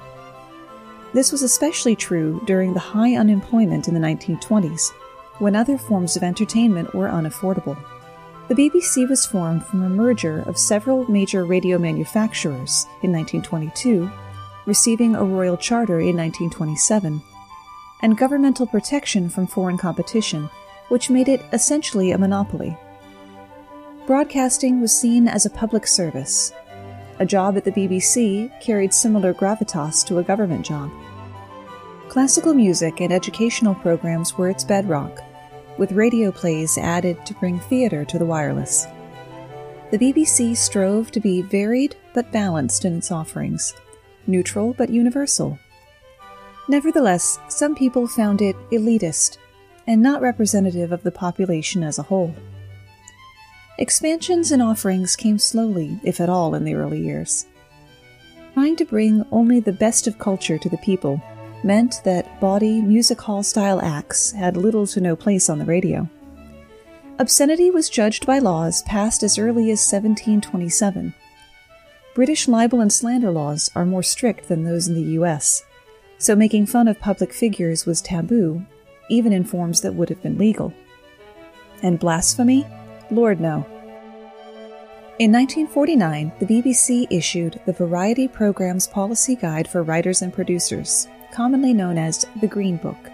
This 1.14 1.32
was 1.32 1.44
especially 1.44 1.96
true 1.96 2.42
during 2.46 2.74
the 2.74 2.80
high 2.80 3.16
unemployment 3.16 3.88
in 3.88 3.94
the 3.94 4.00
1920s, 4.00 4.92
when 5.44 5.58
other 5.58 5.78
forms 5.78 6.16
of 6.16 6.24
entertainment 6.24 6.96
were 6.96 7.10
unaffordable. 7.10 7.78
The 8.48 8.56
BBC 8.56 9.10
was 9.10 9.26
formed 9.26 9.66
from 9.66 9.84
a 9.84 9.90
merger 9.90 10.40
of 10.48 10.58
several 10.58 11.10
major 11.12 11.44
radio 11.44 11.78
manufacturers 11.78 12.88
in 13.04 13.12
1922, 13.12 14.10
receiving 14.66 15.16
a 15.16 15.24
royal 15.24 15.58
charter 15.58 16.00
in 16.00 16.16
1927, 16.16 17.22
and 18.02 18.18
governmental 18.18 18.66
protection 18.66 19.30
from 19.30 19.46
foreign 19.46 19.78
competition, 19.78 20.50
which 20.88 21.10
made 21.10 21.28
it 21.28 21.44
essentially 21.52 22.12
a 22.12 22.18
monopoly. 22.18 22.78
Broadcasting 24.08 24.80
was 24.80 24.98
seen 24.98 25.28
as 25.28 25.46
a 25.46 25.50
public 25.50 25.88
service. 25.88 26.54
A 27.20 27.26
job 27.26 27.58
at 27.58 27.66
the 27.66 27.72
BBC 27.72 28.50
carried 28.62 28.94
similar 28.94 29.34
gravitas 29.34 30.06
to 30.08 30.20
a 30.20 30.24
government 30.24 30.66
job. 30.66 30.90
Classical 32.08 32.54
music 32.54 33.02
and 33.02 33.12
educational 33.12 33.76
programs 33.76 34.38
were 34.38 34.50
its 34.50 34.64
bedrock, 34.64 35.22
with 35.78 35.92
radio 35.92 36.32
plays 36.32 36.78
added 36.78 37.26
to 37.26 37.34
bring 37.36 37.60
theatre 37.60 38.06
to 38.06 38.20
the 38.20 38.26
wireless. 38.26 38.88
The 39.92 39.98
BBC 39.98 40.56
strove 40.58 41.12
to 41.12 41.20
be 41.20 41.42
varied 41.42 41.96
but 42.14 42.32
balanced 42.32 42.86
in 42.86 42.98
its 42.98 43.12
offerings, 43.12 43.76
neutral 44.28 44.74
but 44.74 44.90
universal. 44.90 45.60
Nevertheless, 46.68 47.40
some 47.48 47.76
people 47.76 48.08
found 48.08 48.42
it 48.42 48.56
elitist 48.72 49.38
and 49.86 50.02
not 50.02 50.22
representative 50.22 50.92
of 50.92 51.04
the 51.04 51.12
population 51.12 51.84
as 51.84 52.00
a 52.00 52.04
whole. 52.04 52.34
Expansions 53.78 54.52
and 54.52 54.62
offerings 54.62 55.16
came 55.16 55.38
slowly, 55.38 56.00
if 56.04 56.22
at 56.22 56.30
all, 56.30 56.56
in 56.56 56.64
the 56.64 56.76
early 56.76 57.02
years. 57.02 57.48
Trying 58.54 58.76
to 58.78 58.86
bring 58.86 59.26
only 59.32 59.60
the 59.60 59.74
best 59.74 60.08
of 60.08 60.20
culture 60.20 60.58
to 60.58 60.70
the 60.70 60.78
people 60.78 61.22
meant 61.64 62.02
that 62.04 62.40
bawdy, 62.40 62.82
music 62.82 63.22
hall 63.22 63.44
style 63.44 63.82
acts 63.82 64.32
had 64.32 64.58
little 64.58 64.88
to 64.88 65.02
no 65.02 65.16
place 65.16 65.50
on 65.50 65.60
the 65.60 65.66
radio. 65.66 66.10
Obscenity 67.20 67.70
was 67.70 67.90
judged 67.90 68.26
by 68.26 68.40
laws 68.40 68.82
passed 68.84 69.24
as 69.24 69.38
early 69.38 69.72
as 69.72 69.80
1727, 69.80 71.14
British 72.14 72.48
libel 72.48 72.80
and 72.80 72.94
slander 72.94 73.32
laws 73.32 73.72
are 73.74 73.86
more 73.86 74.04
strict 74.04 74.48
than 74.48 74.64
those 74.64 74.88
in 74.88 74.94
the 74.94 75.14
US, 75.20 75.64
so 76.20 76.36
making 76.36 76.68
fun 76.68 76.88
of 76.88 77.00
public 77.00 77.34
figures 77.34 77.88
was 77.88 78.02
taboo, 78.02 78.64
even 79.10 79.34
in 79.34 79.44
forms 79.44 79.82
that 79.82 79.96
would 79.96 80.10
have 80.10 80.22
been 80.22 80.38
legal. 80.38 80.72
And 81.82 81.98
blasphemy? 81.98 82.68
Lord, 83.10 83.42
no. 83.42 83.66
In 85.18 85.32
1949, 85.32 86.34
the 86.40 86.46
BBC 86.46 87.08
issued 87.10 87.60
the 87.66 87.74
Variety 87.74 88.28
Programme's 88.28 88.88
Policy 88.88 89.36
Guide 89.36 89.68
for 89.68 89.82
Writers 89.82 90.22
and 90.22 90.32
Producers, 90.32 91.08
commonly 91.34 91.74
known 91.74 91.98
as 91.98 92.26
the 92.42 92.48
Green 92.48 92.78
Book. 92.78 93.10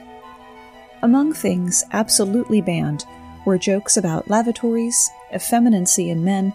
Among 1.01 1.31
things 1.31 1.85
absolutely 1.93 2.61
banned 2.61 3.05
were 3.45 3.57
jokes 3.57 3.95
about 3.95 4.29
lavatories, 4.29 5.09
effeminacy 5.33 6.09
in 6.09 6.23
men, 6.23 6.53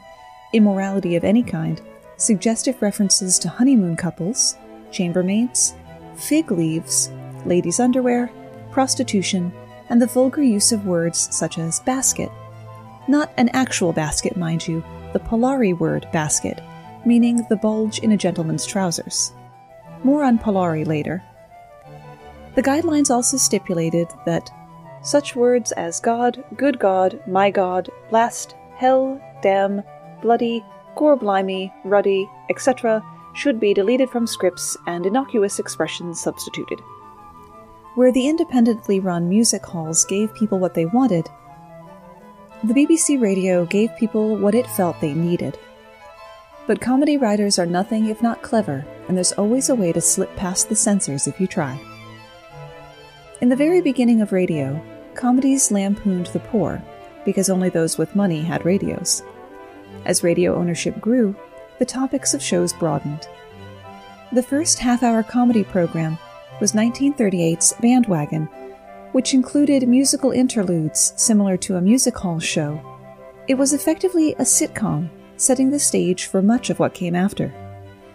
immorality 0.52 1.16
of 1.16 1.24
any 1.24 1.42
kind, 1.42 1.80
suggestive 2.18 2.80
references 2.82 3.38
to 3.38 3.48
honeymoon 3.48 3.96
couples, 3.96 4.56
chambermaids, 4.90 5.74
fig 6.16 6.50
leaves, 6.50 7.10
ladies' 7.46 7.80
underwear, 7.80 8.30
prostitution, 8.70 9.50
and 9.88 10.00
the 10.00 10.06
vulgar 10.06 10.42
use 10.42 10.70
of 10.70 10.86
words 10.86 11.34
such 11.34 11.58
as 11.58 11.80
basket. 11.80 12.30
Not 13.08 13.32
an 13.38 13.48
actual 13.50 13.92
basket, 13.94 14.36
mind 14.36 14.68
you, 14.68 14.84
the 15.14 15.18
Polari 15.20 15.76
word 15.78 16.06
basket, 16.12 16.60
meaning 17.06 17.44
the 17.48 17.56
bulge 17.56 18.00
in 18.00 18.12
a 18.12 18.16
gentleman's 18.18 18.66
trousers. 18.66 19.32
More 20.02 20.22
on 20.24 20.38
Polari 20.38 20.86
later. 20.86 21.22
The 22.54 22.62
guidelines 22.62 23.10
also 23.10 23.36
stipulated 23.36 24.08
that 24.26 24.50
such 25.02 25.36
words 25.36 25.72
as 25.72 26.00
God, 26.00 26.42
good 26.56 26.78
God, 26.78 27.20
my 27.26 27.50
God, 27.50 27.90
blast, 28.10 28.54
hell, 28.76 29.20
damn, 29.42 29.82
bloody, 30.22 30.64
gore 30.96 31.16
blimey, 31.16 31.72
ruddy, 31.84 32.28
etc., 32.48 33.04
should 33.34 33.58
be 33.58 33.74
deleted 33.74 34.08
from 34.08 34.26
scripts 34.26 34.76
and 34.86 35.04
innocuous 35.04 35.58
expressions 35.58 36.20
substituted. 36.20 36.80
Where 37.96 38.12
the 38.12 38.28
independently 38.28 39.00
run 39.00 39.28
music 39.28 39.66
halls 39.66 40.04
gave 40.04 40.34
people 40.34 40.58
what 40.58 40.74
they 40.74 40.86
wanted, 40.86 41.28
the 42.62 42.72
BBC 42.72 43.20
radio 43.20 43.66
gave 43.66 43.94
people 43.98 44.36
what 44.36 44.54
it 44.54 44.66
felt 44.68 45.00
they 45.00 45.12
needed. 45.12 45.58
But 46.66 46.80
comedy 46.80 47.18
writers 47.18 47.58
are 47.58 47.66
nothing 47.66 48.06
if 48.06 48.22
not 48.22 48.42
clever, 48.42 48.86
and 49.06 49.16
there's 49.16 49.32
always 49.32 49.68
a 49.68 49.74
way 49.74 49.92
to 49.92 50.00
slip 50.00 50.34
past 50.36 50.68
the 50.68 50.76
censors 50.76 51.26
if 51.26 51.38
you 51.38 51.46
try. 51.46 51.78
In 53.40 53.48
the 53.48 53.56
very 53.56 53.80
beginning 53.80 54.22
of 54.22 54.30
radio, 54.32 54.80
comedies 55.14 55.72
lampooned 55.72 56.26
the 56.26 56.38
poor, 56.38 56.80
because 57.24 57.50
only 57.50 57.68
those 57.68 57.98
with 57.98 58.14
money 58.14 58.42
had 58.42 58.64
radios. 58.64 59.24
As 60.04 60.22
radio 60.22 60.54
ownership 60.54 61.00
grew, 61.00 61.34
the 61.80 61.84
topics 61.84 62.32
of 62.32 62.42
shows 62.42 62.72
broadened. 62.72 63.26
The 64.32 64.42
first 64.42 64.78
half 64.78 65.02
hour 65.02 65.24
comedy 65.24 65.64
program 65.64 66.16
was 66.60 66.72
1938's 66.72 67.74
Bandwagon, 67.80 68.46
which 69.10 69.34
included 69.34 69.88
musical 69.88 70.30
interludes 70.30 71.12
similar 71.16 71.56
to 71.56 71.76
a 71.76 71.82
music 71.82 72.16
hall 72.16 72.38
show. 72.38 72.80
It 73.48 73.54
was 73.54 73.72
effectively 73.72 74.34
a 74.34 74.42
sitcom, 74.42 75.10
setting 75.36 75.70
the 75.70 75.80
stage 75.80 76.26
for 76.26 76.40
much 76.40 76.70
of 76.70 76.78
what 76.78 76.94
came 76.94 77.16
after. 77.16 77.52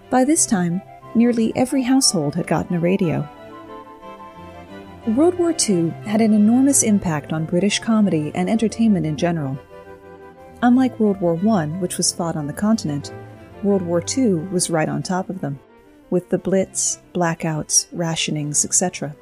By 0.10 0.24
this 0.24 0.46
time, 0.46 0.82
nearly 1.14 1.52
every 1.58 1.84
household 1.84 2.36
had 2.36 2.48
gotten 2.48 2.78
a 2.78 2.80
radio. 2.80 3.28
World 5.16 5.40
War 5.40 5.56
II 5.68 5.90
had 6.06 6.22
an 6.22 6.34
enormous 6.34 6.84
impact 6.84 7.34
on 7.34 7.46
British 7.46 7.80
comedy 7.80 8.32
and 8.36 8.48
entertainment 8.48 9.08
in 9.08 9.18
general. 9.18 9.58
Unlike 10.62 11.00
World 11.00 11.20
War 11.20 11.34
I, 11.58 11.66
which 11.66 11.98
was 11.98 12.14
fought 12.14 12.36
on 12.36 12.46
the 12.46 12.54
continent, 12.54 13.12
World 13.64 13.82
War 13.82 14.04
II 14.18 14.36
was 14.52 14.70
right 14.70 14.88
on 14.88 15.02
top 15.02 15.32
of 15.32 15.42
them, 15.42 15.60
with 16.12 16.30
the 16.30 16.38
Blitz, 16.38 17.02
blackouts, 17.16 17.88
rationings, 17.92 18.64
etc. 18.64 19.16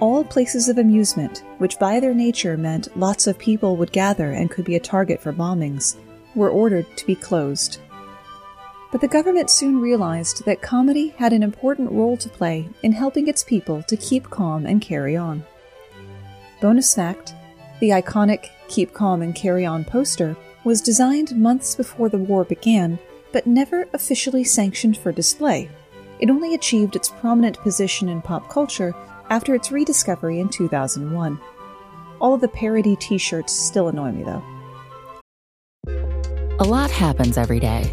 All 0.00 0.24
places 0.24 0.70
of 0.70 0.78
amusement, 0.78 1.44
which 1.58 1.78
by 1.78 2.00
their 2.00 2.14
nature 2.14 2.56
meant 2.56 2.96
lots 2.96 3.26
of 3.26 3.38
people 3.38 3.76
would 3.76 3.92
gather 3.92 4.30
and 4.30 4.50
could 4.50 4.64
be 4.64 4.76
a 4.76 4.80
target 4.80 5.20
for 5.20 5.32
bombings, 5.32 5.96
were 6.34 6.48
ordered 6.48 6.86
to 6.96 7.06
be 7.06 7.14
closed. 7.14 7.80
But 8.94 9.00
the 9.00 9.08
government 9.08 9.50
soon 9.50 9.80
realized 9.80 10.44
that 10.44 10.62
comedy 10.62 11.08
had 11.18 11.32
an 11.32 11.42
important 11.42 11.90
role 11.90 12.16
to 12.16 12.28
play 12.28 12.68
in 12.84 12.92
helping 12.92 13.26
its 13.26 13.42
people 13.42 13.82
to 13.82 13.96
keep 13.96 14.30
calm 14.30 14.66
and 14.66 14.80
carry 14.80 15.16
on. 15.16 15.44
Bonus 16.60 16.94
fact 16.94 17.34
the 17.80 17.88
iconic 17.88 18.50
Keep 18.68 18.94
Calm 18.94 19.20
and 19.20 19.34
Carry 19.34 19.66
On 19.66 19.84
poster 19.84 20.36
was 20.62 20.80
designed 20.80 21.36
months 21.36 21.74
before 21.74 22.08
the 22.08 22.18
war 22.18 22.44
began, 22.44 23.00
but 23.32 23.48
never 23.48 23.88
officially 23.94 24.44
sanctioned 24.44 24.96
for 24.96 25.10
display. 25.10 25.68
It 26.20 26.30
only 26.30 26.54
achieved 26.54 26.94
its 26.94 27.10
prominent 27.10 27.58
position 27.58 28.08
in 28.08 28.22
pop 28.22 28.48
culture 28.48 28.94
after 29.28 29.56
its 29.56 29.72
rediscovery 29.72 30.38
in 30.38 30.50
2001. 30.50 31.40
All 32.20 32.34
of 32.34 32.40
the 32.40 32.46
parody 32.46 32.94
t 32.94 33.18
shirts 33.18 33.52
still 33.52 33.88
annoy 33.88 34.12
me, 34.12 34.22
though. 34.22 34.44
A 36.60 36.64
lot 36.64 36.92
happens 36.92 37.36
every 37.36 37.58
day. 37.58 37.92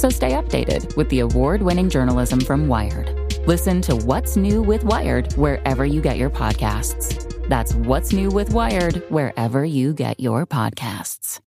So 0.00 0.08
stay 0.08 0.30
updated 0.30 0.96
with 0.96 1.10
the 1.10 1.20
award 1.20 1.60
winning 1.60 1.90
journalism 1.90 2.40
from 2.40 2.68
Wired. 2.68 3.36
Listen 3.46 3.82
to 3.82 3.94
What's 3.94 4.34
New 4.34 4.62
with 4.62 4.82
Wired 4.82 5.34
wherever 5.34 5.84
you 5.84 6.00
get 6.00 6.16
your 6.16 6.30
podcasts. 6.30 7.46
That's 7.50 7.74
What's 7.74 8.10
New 8.10 8.30
with 8.30 8.50
Wired 8.54 9.04
wherever 9.10 9.62
you 9.62 9.92
get 9.92 10.18
your 10.18 10.46
podcasts. 10.46 11.40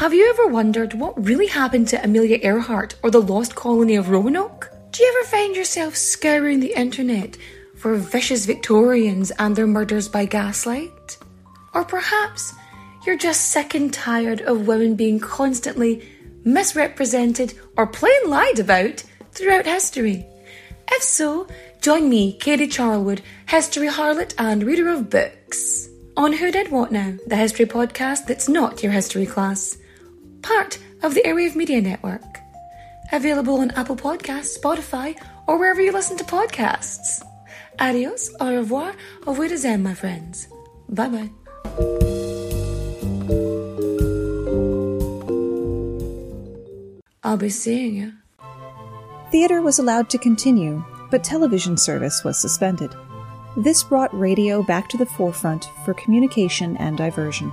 Have 0.00 0.12
you 0.12 0.28
ever 0.28 0.48
wondered 0.48 0.94
what 0.94 1.24
really 1.24 1.46
happened 1.46 1.86
to 1.90 2.02
Amelia 2.02 2.40
Earhart 2.42 2.96
or 3.04 3.12
the 3.12 3.22
lost 3.22 3.54
colony 3.54 3.94
of 3.94 4.08
Roanoke? 4.08 4.68
Do 4.90 5.04
you 5.04 5.14
ever 5.16 5.28
find 5.28 5.54
yourself 5.54 5.94
scouring 5.94 6.58
the 6.58 6.74
internet 6.76 7.36
for 7.76 7.94
vicious 7.94 8.46
Victorians 8.46 9.30
and 9.38 9.54
their 9.54 9.68
murders 9.68 10.08
by 10.08 10.24
gaslight? 10.24 11.18
Or 11.74 11.84
perhaps 11.84 12.54
you're 13.06 13.16
just 13.16 13.50
sick 13.50 13.74
and 13.74 13.92
tired 13.92 14.40
of 14.42 14.66
women 14.66 14.94
being 14.94 15.18
constantly 15.18 16.08
misrepresented 16.44 17.54
or 17.76 17.86
plain 17.86 18.28
lied 18.28 18.58
about 18.58 19.02
throughout 19.32 19.66
history? 19.66 20.26
If 20.90 21.02
so, 21.02 21.46
join 21.80 22.08
me, 22.08 22.34
Katie 22.34 22.66
Charlwood, 22.66 23.20
history 23.48 23.88
harlot 23.88 24.34
and 24.38 24.62
reader 24.62 24.88
of 24.88 25.10
books, 25.10 25.88
on 26.16 26.32
Who 26.34 26.50
Did 26.50 26.70
What 26.70 26.92
Now, 26.92 27.14
the 27.26 27.36
history 27.36 27.66
podcast 27.66 28.26
that's 28.26 28.48
not 28.48 28.82
your 28.82 28.92
history 28.92 29.26
class, 29.26 29.76
part 30.42 30.78
of 31.02 31.14
the 31.14 31.22
Airwave 31.22 31.56
Media 31.56 31.80
Network. 31.80 32.22
Available 33.12 33.60
on 33.60 33.70
Apple 33.72 33.96
Podcasts, 33.96 34.58
Spotify, 34.58 35.14
or 35.46 35.58
wherever 35.58 35.80
you 35.80 35.92
listen 35.92 36.16
to 36.16 36.24
podcasts. 36.24 37.22
Adios, 37.78 38.30
au 38.40 38.54
revoir, 38.54 38.94
au 39.26 39.34
revoir, 39.34 39.78
my 39.78 39.94
friends. 39.94 40.48
Bye 40.88 41.08
bye. 41.08 41.30
I'll 47.24 47.36
be 47.38 47.48
seeing 47.48 47.94
you. 47.94 48.12
Theater 49.30 49.62
was 49.62 49.78
allowed 49.78 50.10
to 50.10 50.18
continue, 50.18 50.84
but 51.10 51.24
television 51.24 51.78
service 51.78 52.22
was 52.24 52.38
suspended. 52.38 52.94
This 53.56 53.82
brought 53.82 54.12
radio 54.18 54.62
back 54.62 54.88
to 54.90 54.98
the 54.98 55.06
forefront 55.06 55.70
for 55.84 55.94
communication 55.94 56.76
and 56.76 56.98
diversion. 56.98 57.52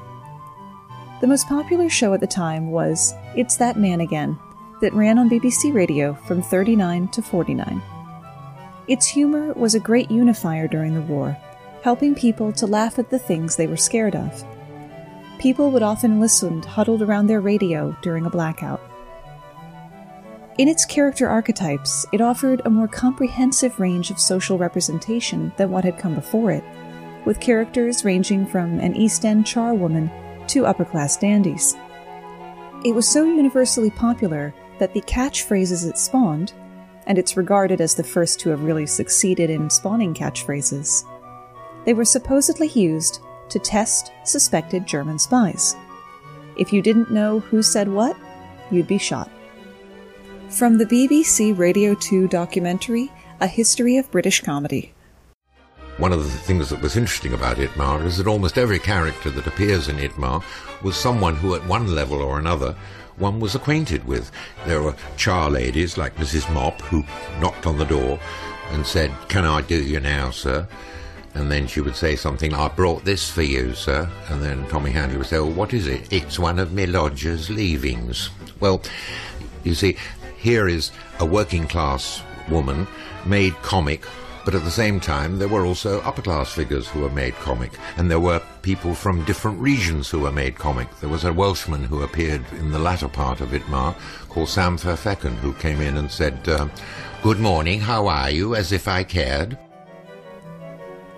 The 1.22 1.28
most 1.28 1.48
popular 1.48 1.90
show 1.90 2.14
at 2.14 2.20
the 2.20 2.28
time 2.28 2.72
was 2.72 3.14
It's 3.36 3.58
That 3.58 3.78
Man 3.78 4.02
Again, 4.02 4.38
that 4.82 4.94
ran 4.94 5.18
on 5.18 5.30
BBC 5.30 5.74
Radio 5.74 6.14
from 6.26 6.42
39 6.42 7.08
to 7.10 7.22
49. 7.22 7.82
Its 8.88 9.08
humor 9.08 9.54
was 9.54 9.76
a 9.76 9.80
great 9.80 10.10
unifier 10.10 10.68
during 10.68 10.94
the 10.94 11.02
war, 11.02 11.38
helping 11.82 12.14
people 12.16 12.52
to 12.54 12.68
laugh 12.68 13.00
at 13.00 13.10
the 13.10 13.20
things 13.20 13.56
they 13.56 13.68
were 13.68 13.78
scared 13.78 14.16
of. 14.16 14.44
People 15.40 15.72
would 15.72 15.84
often 15.84 16.20
listen 16.20 16.62
huddled 16.62 17.02
around 17.02 17.28
their 17.28 17.42
radio 17.42 17.96
during 18.02 18.26
a 18.26 18.30
blackout. 18.30 18.82
In 20.58 20.68
its 20.68 20.86
character 20.86 21.30
archetypes, 21.30 22.06
it 22.12 22.20
offered 22.20 22.62
a 22.66 22.70
more 22.70 22.90
comprehensive 22.90 23.80
range 23.80 24.12
of 24.12 24.20
social 24.20 24.58
representation 24.58 25.54
than 25.56 25.72
what 25.72 25.86
had 25.86 25.98
come 25.98 26.16
before 26.16 26.52
it, 26.52 26.64
with 27.26 27.40
characters 27.40 28.04
ranging 28.04 28.46
from 28.46 28.80
an 28.80 28.96
East 28.96 29.24
End 29.24 29.46
charwoman 29.46 30.12
to 30.50 30.66
upper 30.66 30.84
class 30.84 31.16
dandies. 31.16 31.78
It 32.84 32.94
was 32.94 33.08
so 33.08 33.24
universally 33.24 33.92
popular 33.92 34.54
that 34.80 34.94
the 34.94 35.02
catchphrases 35.02 35.88
it 35.88 35.98
spawned, 35.98 36.52
and 37.08 37.18
it's 37.18 37.38
regarded 37.38 37.80
as 37.80 37.96
the 37.96 38.04
first 38.04 38.42
to 38.42 38.50
have 38.50 38.64
really 38.64 38.86
succeeded 38.86 39.50
in 39.50 39.70
spawning 39.70 40.14
catchphrases, 40.14 41.06
they 41.90 41.94
were 41.96 42.06
supposedly 42.06 42.68
used 42.68 43.20
to 43.50 43.58
test 43.58 44.12
suspected 44.24 44.86
German 44.86 45.18
spies. 45.18 45.76
If 46.56 46.72
you 46.72 46.84
didn't 46.84 47.10
know 47.10 47.40
who 47.40 47.64
said 47.64 47.88
what, 47.88 48.16
you'd 48.70 48.86
be 48.86 49.00
shot. 49.00 49.28
From 50.50 50.78
the 50.78 50.86
BBC 50.86 51.58
Radio 51.58 51.96
2 51.96 52.28
documentary, 52.28 53.12
A 53.42 53.48
History 53.48 53.98
of 53.98 54.12
British 54.12 54.42
Comedy. 54.42 54.94
One 55.98 56.14
of 56.14 56.24
the 56.24 56.30
things 56.30 56.70
that 56.70 56.80
was 56.80 56.96
interesting 56.96 57.34
about 57.34 57.58
ITMA 57.58 58.06
is 58.06 58.18
that 58.18 58.28
almost 58.28 58.60
every 58.60 58.78
character 58.78 59.32
that 59.32 59.48
appears 59.48 59.88
in 59.88 59.96
ITMA 59.96 60.44
was 60.84 60.96
someone 60.96 61.38
who, 61.38 61.56
at 61.56 61.66
one 61.66 61.96
level 61.96 62.22
or 62.22 62.38
another, 62.38 62.76
one 63.18 63.40
was 63.40 63.56
acquainted 63.56 64.06
with. 64.06 64.30
There 64.68 64.84
were 64.84 64.96
char 65.18 65.50
ladies 65.50 65.98
like 65.98 66.18
Mrs. 66.18 66.54
Mop 66.54 66.80
who 66.82 67.04
knocked 67.42 67.66
on 67.66 67.80
the 67.80 67.86
door 67.86 68.20
and 68.74 68.86
said, 68.86 69.12
Can 69.28 69.44
I 69.44 69.62
do 69.62 69.82
you 69.84 70.00
now, 70.00 70.30
sir? 70.30 70.68
And 71.36 71.52
then 71.52 71.68
she 71.68 71.82
would 71.82 71.96
say 71.96 72.16
something, 72.16 72.54
I 72.54 72.68
brought 72.70 73.06
this 73.06 73.30
for 73.30 73.44
you, 73.44 73.74
sir. 73.74 74.10
And 74.30 74.42
then 74.42 74.68
Tommy 74.68 74.92
Handley 74.92 75.18
would 75.18 75.28
say, 75.28 75.40
Well, 75.40 75.52
what 75.52 75.74
is 75.74 75.88
it? 75.88 76.12
It's 76.12 76.40
one 76.40 76.60
of 76.60 76.74
me 76.74 76.86
lodger's 76.86 77.50
leavings. 77.50 78.30
Well, 78.60 78.82
you 79.64 79.76
see, 79.76 79.98
here 80.38 80.68
is 80.68 80.92
a 81.20 81.26
working 81.26 81.68
class 81.68 82.24
woman 82.50 82.88
made 83.26 83.54
comic 83.62 84.06
but 84.50 84.56
at 84.56 84.64
the 84.64 84.72
same 84.72 85.00
time, 85.00 85.38
there 85.38 85.48
were 85.48 85.64
also 85.64 86.02
upper 86.02 86.24
class 86.24 86.52
figures 86.52 86.88
who 86.88 87.02
were 87.02 87.10
made 87.12 87.36
comic, 87.36 87.72
and 87.98 88.10
there 88.10 88.20
were 88.20 88.42
people 88.64 88.96
from 88.96 89.24
different 89.26 89.60
regions 89.60 90.10
who 90.10 90.22
were 90.22 90.32
made 90.32 90.56
comic. 90.56 90.88
There 91.00 91.10
was 91.10 91.24
a 91.24 91.32
Welshman 91.32 91.84
who 91.84 92.02
appeared 92.02 92.44
in 92.54 92.72
the 92.72 92.80
latter 92.80 93.08
part 93.08 93.42
of 93.42 93.50
ITMA 93.50 93.96
called 94.30 94.50
Sam 94.50 94.76
Fairfechan, 94.76 95.36
who 95.36 95.54
came 95.54 95.82
in 95.82 95.98
and 95.98 96.10
said, 96.10 96.50
uh, 96.50 96.68
Good 97.22 97.40
morning, 97.40 97.80
how 97.82 98.08
are 98.08 98.32
you, 98.32 98.56
as 98.56 98.72
if 98.72 98.88
I 98.88 99.04
cared. 99.04 99.56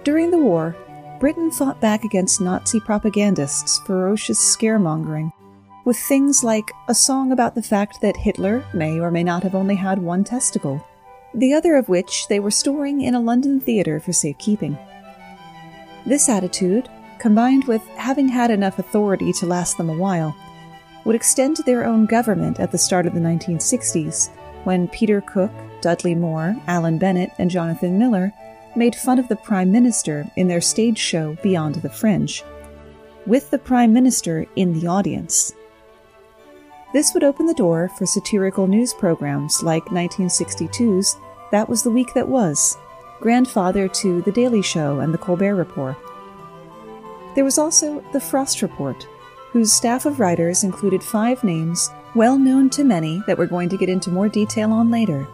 During 0.03 0.31
the 0.31 0.39
war, 0.39 0.75
Britain 1.19 1.51
fought 1.51 1.79
back 1.79 2.03
against 2.03 2.41
Nazi 2.41 2.79
propagandists' 2.79 3.79
ferocious 3.85 4.39
scaremongering 4.39 5.31
with 5.85 5.97
things 5.97 6.43
like 6.43 6.71
a 6.87 6.95
song 6.95 7.31
about 7.31 7.53
the 7.53 7.61
fact 7.61 8.01
that 8.01 8.17
Hitler 8.17 8.63
may 8.73 8.99
or 8.99 9.11
may 9.11 9.23
not 9.23 9.43
have 9.43 9.55
only 9.55 9.75
had 9.75 9.99
one 9.99 10.23
testicle 10.23 10.83
the 11.33 11.53
other 11.53 11.75
of 11.75 11.87
which 11.87 12.27
they 12.27 12.39
were 12.39 12.51
storing 12.51 13.01
in 13.01 13.15
a 13.15 13.19
London 13.19 13.59
theatre 13.59 13.99
for 13.99 14.11
safekeeping. 14.11 14.77
This 16.05 16.27
attitude, 16.27 16.89
combined 17.19 17.65
with 17.65 17.87
having 17.89 18.27
had 18.27 18.51
enough 18.51 18.79
authority 18.79 19.31
to 19.33 19.45
last 19.45 19.77
them 19.77 19.89
a 19.89 19.97
while, 19.97 20.35
would 21.05 21.15
extend 21.15 21.55
to 21.55 21.63
their 21.63 21.85
own 21.85 22.05
government 22.05 22.59
at 22.59 22.71
the 22.71 22.77
start 22.77 23.05
of 23.05 23.13
the 23.13 23.19
1960s, 23.19 24.29
when 24.65 24.87
Peter 24.89 25.21
Cook, 25.21 25.51
Dudley 25.79 26.15
Moore, 26.15 26.55
Alan 26.67 26.97
Bennett, 26.97 27.31
and 27.37 27.49
Jonathan 27.49 27.97
Miller 27.97 28.33
made 28.75 28.95
fun 28.95 29.19
of 29.19 29.27
the 29.27 29.35
Prime 29.35 29.71
Minister 29.71 30.25
in 30.35 30.47
their 30.47 30.61
stage 30.61 30.97
show 30.97 31.37
Beyond 31.43 31.75
the 31.75 31.89
Fringe, 31.89 32.43
with 33.25 33.49
the 33.49 33.59
Prime 33.59 33.93
Minister 33.93 34.45
in 34.55 34.79
the 34.79 34.87
audience. 34.87 35.53
This 36.93 37.13
would 37.13 37.23
open 37.23 37.45
the 37.45 37.53
door 37.53 37.89
for 37.97 38.05
satirical 38.05 38.67
news 38.67 38.93
programs 38.93 39.63
like 39.63 39.85
1962's 39.85 41.17
That 41.51 41.69
Was 41.69 41.83
the 41.83 41.91
Week 41.91 42.13
That 42.13 42.27
Was, 42.27 42.77
grandfather 43.21 43.87
to 43.87 44.21
The 44.23 44.31
Daily 44.31 44.61
Show 44.61 44.99
and 44.99 45.13
The 45.13 45.17
Colbert 45.17 45.55
Report. 45.55 45.95
There 47.35 47.45
was 47.45 47.57
also 47.57 48.03
The 48.11 48.19
Frost 48.19 48.61
Report, 48.61 49.07
whose 49.51 49.71
staff 49.71 50.05
of 50.05 50.19
writers 50.19 50.63
included 50.63 51.01
five 51.01 51.43
names 51.43 51.89
well 52.13 52.37
known 52.37 52.69
to 52.71 52.83
many 52.83 53.21
that 53.25 53.37
we're 53.37 53.45
going 53.45 53.69
to 53.69 53.77
get 53.77 53.89
into 53.89 54.09
more 54.09 54.27
detail 54.27 54.71
on 54.71 54.91
later 54.91 55.27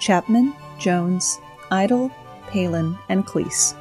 Chapman, 0.00 0.54
Jones, 0.78 1.40
Idle, 1.70 2.10
Palin, 2.56 2.96
and 3.10 3.26
Cleese. 3.26 3.74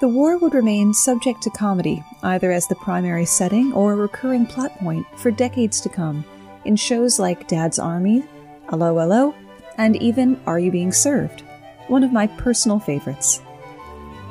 The 0.00 0.06
war 0.06 0.38
would 0.38 0.54
remain 0.54 0.94
subject 0.94 1.42
to 1.42 1.50
comedy, 1.50 2.04
either 2.22 2.52
as 2.52 2.68
the 2.68 2.76
primary 2.76 3.24
setting 3.24 3.72
or 3.72 3.92
a 3.92 3.96
recurring 3.96 4.46
plot 4.46 4.78
point 4.78 5.04
for 5.16 5.32
decades 5.32 5.80
to 5.80 5.88
come, 5.88 6.24
in 6.64 6.76
shows 6.76 7.18
like 7.18 7.48
Dad's 7.48 7.80
Army, 7.80 8.22
'Allo 8.68 9.00
'Allo, 9.00 9.34
and 9.76 9.96
even 9.96 10.40
Are 10.46 10.60
You 10.60 10.70
Being 10.70 10.92
Served? 10.92 11.42
One 11.88 12.04
of 12.04 12.12
my 12.12 12.28
personal 12.28 12.78
favorites. 12.78 13.42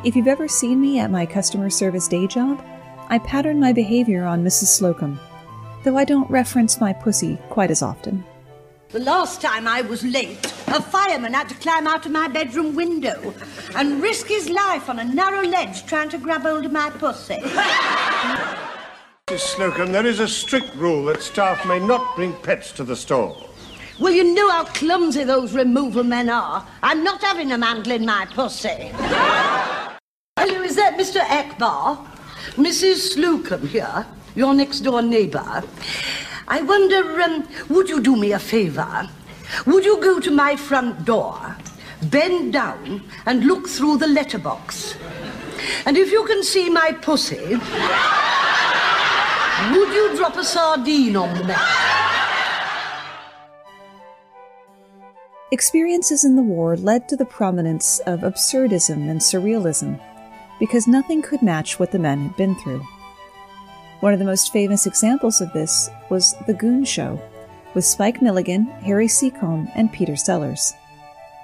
If 0.06 0.16
you've 0.16 0.36
ever 0.36 0.48
seen 0.48 0.80
me 0.80 1.00
at 1.00 1.12
my 1.12 1.26
customer 1.26 1.70
service 1.70 2.08
day 2.08 2.28
job, 2.28 2.64
I 3.10 3.20
pattern 3.20 3.60
my 3.60 3.74
behavior 3.74 4.24
on 4.24 4.42
Mrs. 4.42 4.70
Slocombe, 4.80 5.20
though 5.84 5.98
I 5.98 6.06
don't 6.06 6.32
reference 6.32 6.80
my 6.80 6.94
pussy 6.94 7.40
quite 7.50 7.72
as 7.72 7.82
often. 7.82 8.24
The 8.90 9.00
last 9.00 9.42
time 9.42 9.68
I 9.68 9.82
was 9.82 10.02
late, 10.04 10.54
a 10.76 10.82
fireman 10.82 11.34
had 11.34 11.48
to 11.48 11.56
climb 11.56 11.88
out 11.88 12.06
of 12.06 12.12
my 12.12 12.28
bedroom 12.28 12.76
window 12.76 13.34
and 13.76 14.02
risk 14.04 14.28
his 14.28 14.50
life 14.50 14.90
on 14.90 15.00
a 15.00 15.06
narrow 15.06 15.44
ledge 15.44 15.86
trying 15.86 16.10
to 16.10 16.18
grab 16.18 16.42
hold 16.42 16.66
of 16.66 16.72
my 16.72 16.90
pussy. 16.90 17.38
Mrs. 19.28 19.56
Slocombe, 19.56 19.92
there 19.94 20.06
is 20.06 20.20
a 20.20 20.28
strict 20.28 20.76
rule 20.76 21.06
that 21.06 21.22
staff 21.22 21.66
may 21.66 21.80
not 21.80 22.16
bring 22.16 22.34
pets 22.44 22.74
to 22.74 22.84
the 22.84 22.96
store. 22.96 23.36
Well, 24.00 24.12
you 24.12 24.36
know 24.36 24.50
how 24.52 24.66
clumsy 24.66 25.24
those 25.24 25.54
removal 25.54 26.04
men 26.04 26.30
are. 26.30 26.68
I'm 26.84 27.04
not 27.04 27.24
having 27.24 27.48
them 27.48 27.62
handling 27.62 28.06
my 28.06 28.26
pussy. 28.26 28.92
Hello, 30.38 30.62
is 30.62 30.76
that 30.76 30.98
Mr. 30.98 31.22
Akbar? 31.22 32.06
Mrs. 32.56 33.16
Slocombe 33.16 33.68
here, 33.70 34.06
your 34.36 34.54
next 34.54 34.82
door 34.82 35.02
neighbour. 35.02 35.64
I 36.50 36.62
wonder, 36.62 37.22
um, 37.22 37.48
would 37.70 37.88
you 37.88 38.02
do 38.02 38.18
me 38.18 38.34
a 38.34 38.40
favor? 38.40 39.10
Would 39.66 39.86
you 39.86 40.00
go 40.02 40.20
to 40.20 40.32
my 40.32 40.56
front 40.56 41.06
door, 41.06 41.58
bend 42.10 42.54
down, 42.54 43.04
and 43.26 43.46
look 43.46 43.68
through 43.68 43.98
the 43.98 44.08
letterbox? 44.08 44.96
And 45.86 45.98
if 45.98 46.12
you 46.12 46.26
can 46.26 46.44
see 46.44 46.70
my 46.70 46.92
pussy, 46.92 47.56
would 49.72 49.94
you 49.94 50.16
drop 50.16 50.36
a 50.38 50.44
sardine 50.44 51.16
on 51.16 51.38
the 51.38 51.44
mat? 51.46 51.82
Experiences 55.52 56.26
in 56.26 56.36
the 56.36 56.44
war 56.44 56.76
led 56.76 57.08
to 57.08 57.16
the 57.16 57.26
prominence 57.26 58.00
of 58.00 58.22
absurdism 58.22 59.10
and 59.10 59.22
surrealism, 59.22 60.00
because 60.60 60.88
nothing 60.88 61.22
could 61.22 61.42
match 61.42 61.80
what 61.80 61.92
the 61.92 62.00
men 62.00 62.28
had 62.28 62.36
been 62.36 62.56
through. 62.56 62.84
One 64.02 64.12
of 64.12 64.20
the 64.20 64.26
most 64.26 64.52
famous 64.52 64.86
examples 64.86 65.40
of 65.42 65.54
this 65.54 65.90
was 66.10 66.36
The 66.46 66.54
Goon 66.54 66.84
Show, 66.84 67.20
with 67.76 67.86
Spike 67.86 68.22
Milligan, 68.22 68.66
Harry 68.82 69.08
Secombe, 69.08 69.70
and 69.76 69.94
Peter 69.94 70.16
Sellers. 70.16 70.74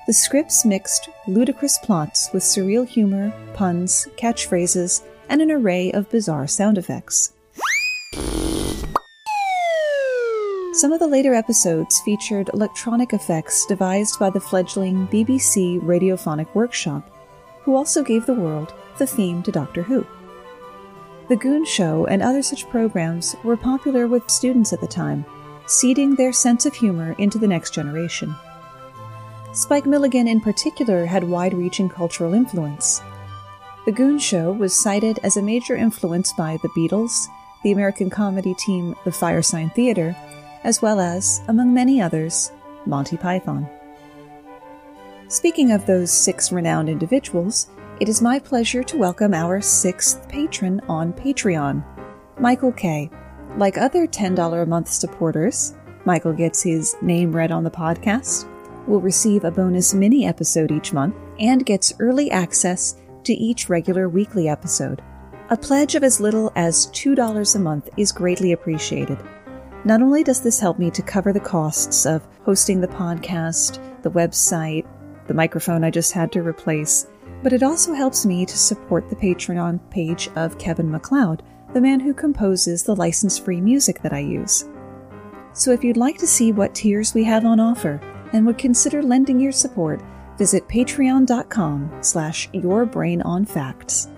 The 0.08 0.14
scripts 0.14 0.66
mixed 0.66 1.10
ludicrous 1.28 1.78
plots 1.78 2.30
with 2.34 2.42
surreal 2.42 2.88
humor, 2.88 3.32
puns, 3.54 4.08
catchphrases, 4.18 5.04
and 5.30 5.42
an 5.42 5.52
array 5.52 5.92
of 5.92 6.10
bizarre 6.10 6.48
sound 6.48 6.78
effects. 6.78 7.34
Some 10.74 10.94
of 10.94 11.00
the 11.00 11.08
later 11.08 11.34
episodes 11.34 12.02
featured 12.04 12.50
electronic 12.54 13.14
effects 13.14 13.66
devised 13.68 14.18
by 14.20 14.30
the 14.30 14.40
fledgling 14.40 15.08
BBC 15.10 15.80
Radiophonic 15.82 16.56
Workshop, 16.56 17.08
who 17.62 17.76
also 17.76 18.02
gave 18.04 18.26
the 18.26 18.34
world 18.34 18.74
the 18.98 19.06
theme 19.06 19.44
to 19.44 19.52
Doctor 19.52 19.84
Who. 19.84 20.08
The 21.28 21.36
Goon 21.36 21.66
Show 21.66 22.06
and 22.08 22.22
other 22.22 22.42
such 22.42 22.70
programs 22.70 23.36
were 23.44 23.58
popular 23.58 24.08
with 24.08 24.30
students 24.30 24.74
at 24.74 24.82
the 24.82 24.88
time, 24.88 25.26
seeding 25.72 26.16
their 26.16 26.34
sense 26.34 26.66
of 26.66 26.74
humor 26.74 27.16
into 27.18 27.38
the 27.38 27.48
next 27.48 27.74
generation. 27.74 28.36
Spike 29.54 29.86
Milligan, 29.86 30.28
in 30.28 30.42
particular, 30.42 31.06
had 31.06 31.24
wide 31.24 31.54
reaching 31.54 31.88
cultural 31.88 32.34
influence. 32.34 33.02
The 33.86 33.92
Goon 33.92 34.20
Show 34.20 34.52
was 34.52 34.78
cited 34.78 35.20
as 35.24 35.38
a 35.38 35.42
major 35.42 35.76
influence 35.76 36.34
by 36.34 36.58
the 36.62 36.70
Beatles, 36.70 37.28
the 37.64 37.72
American 37.72 38.10
comedy 38.10 38.54
team 38.56 38.96
The 39.06 39.12
Firesign 39.12 39.74
Theatre, 39.74 40.16
as 40.64 40.82
well 40.82 41.00
as, 41.00 41.42
among 41.48 41.74
many 41.74 42.02
others, 42.02 42.52
Monty 42.86 43.18
Python. 43.18 43.68
Speaking 45.30 45.72
of 45.72 45.86
those 45.86 46.12
six 46.12 46.52
renowned 46.52 46.90
individuals, 46.90 47.70
it 48.02 48.10
is 48.10 48.22
my 48.22 48.40
pleasure 48.40 48.84
to 48.84 48.98
welcome 48.98 49.34
our 49.34 49.62
sixth 49.62 50.28
patron 50.28 50.82
on 50.90 51.14
Patreon, 51.14 51.84
Michael 52.40 52.74
K. 52.74 53.10
Like 53.58 53.78
other 53.78 54.08
$10 54.08 54.64
a 54.64 54.66
month 54.66 54.88
supporters, 54.88 55.76
Michael 56.06 56.34
gets 56.34 56.62
his 56.62 56.96
name 57.02 57.36
read 57.36 57.52
on 57.52 57.64
the 57.64 57.72
podcast, 57.72 58.48
will 58.88 59.02
receive 59.02 59.44
a 59.44 59.52
bonus 59.52 59.94
mini 59.94 60.26
episode 60.26 60.72
each 60.72 60.94
month, 60.94 61.16
and 61.38 61.66
gets 61.66 61.94
early 62.00 62.32
access 62.32 62.96
to 63.26 63.34
each 63.34 63.68
regular 63.68 64.08
weekly 64.08 64.48
episode. 64.48 65.02
A 65.50 65.58
pledge 65.58 65.96
of 65.96 66.04
as 66.04 66.22
little 66.22 66.52
as 66.56 66.88
$2 66.88 67.56
a 67.56 67.60
month 67.60 67.90
is 67.98 68.14
greatly 68.14 68.54
appreciated. 68.54 69.20
Not 69.84 70.02
only 70.02 70.24
does 70.24 70.42
this 70.42 70.60
help 70.60 70.80
me 70.80 70.90
to 70.92 71.02
cover 71.02 71.34
the 71.34 71.40
costs 71.40 72.06
of 72.06 72.26
hosting 72.46 72.80
the 72.80 72.88
podcast, 72.88 73.80
the 74.02 74.12
website, 74.12 74.86
the 75.28 75.34
microphone 75.34 75.84
I 75.84 75.90
just 75.90 76.14
had 76.14 76.32
to 76.32 76.42
replace, 76.42 77.08
but 77.44 77.52
it 77.52 77.64
also 77.64 77.94
helps 77.94 78.26
me 78.26 78.46
to 78.46 78.58
support 78.58 79.10
the 79.10 79.16
Patreon 79.16 79.80
page 79.90 80.30
of 80.36 80.58
Kevin 80.58 80.90
MacLeod, 80.90 81.44
the 81.74 81.82
man 81.82 82.00
who 82.00 82.14
composes 82.14 82.84
the 82.84 82.96
license 82.96 83.38
free 83.38 83.62
music 83.62 84.02
that 84.02 84.14
I 84.14 84.20
use. 84.20 84.66
So 85.54 85.72
if 85.72 85.84
you'd 85.84 85.98
like 85.98 86.18
to 86.20 86.28
see 86.28 86.52
what 86.52 86.76
tiers 86.76 87.14
we 87.14 87.24
have 87.26 87.46
on 87.46 87.60
offer 87.60 88.00
and 88.34 88.46
would 88.46 88.58
consider 88.58 89.02
lending 89.02 89.40
your 89.40 89.52
support, 89.52 90.02
visit 90.38 90.68
patreon.com 90.68 91.92
slash 92.02 92.50
yourbrainonfacts. 92.52 94.10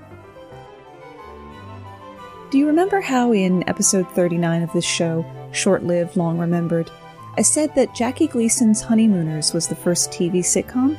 Do 2.52 2.60
you 2.60 2.68
remember 2.68 3.02
how 3.02 3.34
in 3.34 3.68
episode 3.68 4.08
39 4.12 4.62
of 4.62 4.72
this 4.74 4.86
show, 4.86 5.26
Short 5.52 5.84
Lived, 5.84 6.16
Long 6.16 6.38
Remembered, 6.38 6.92
I 7.36 7.42
said 7.42 7.74
that 7.74 7.96
Jackie 7.96 8.28
Gleason's 8.28 8.82
Honeymooners 8.82 9.54
was 9.54 9.68
the 9.68 9.76
first 9.76 10.12
TV 10.12 10.42
sitcom? 10.42 10.98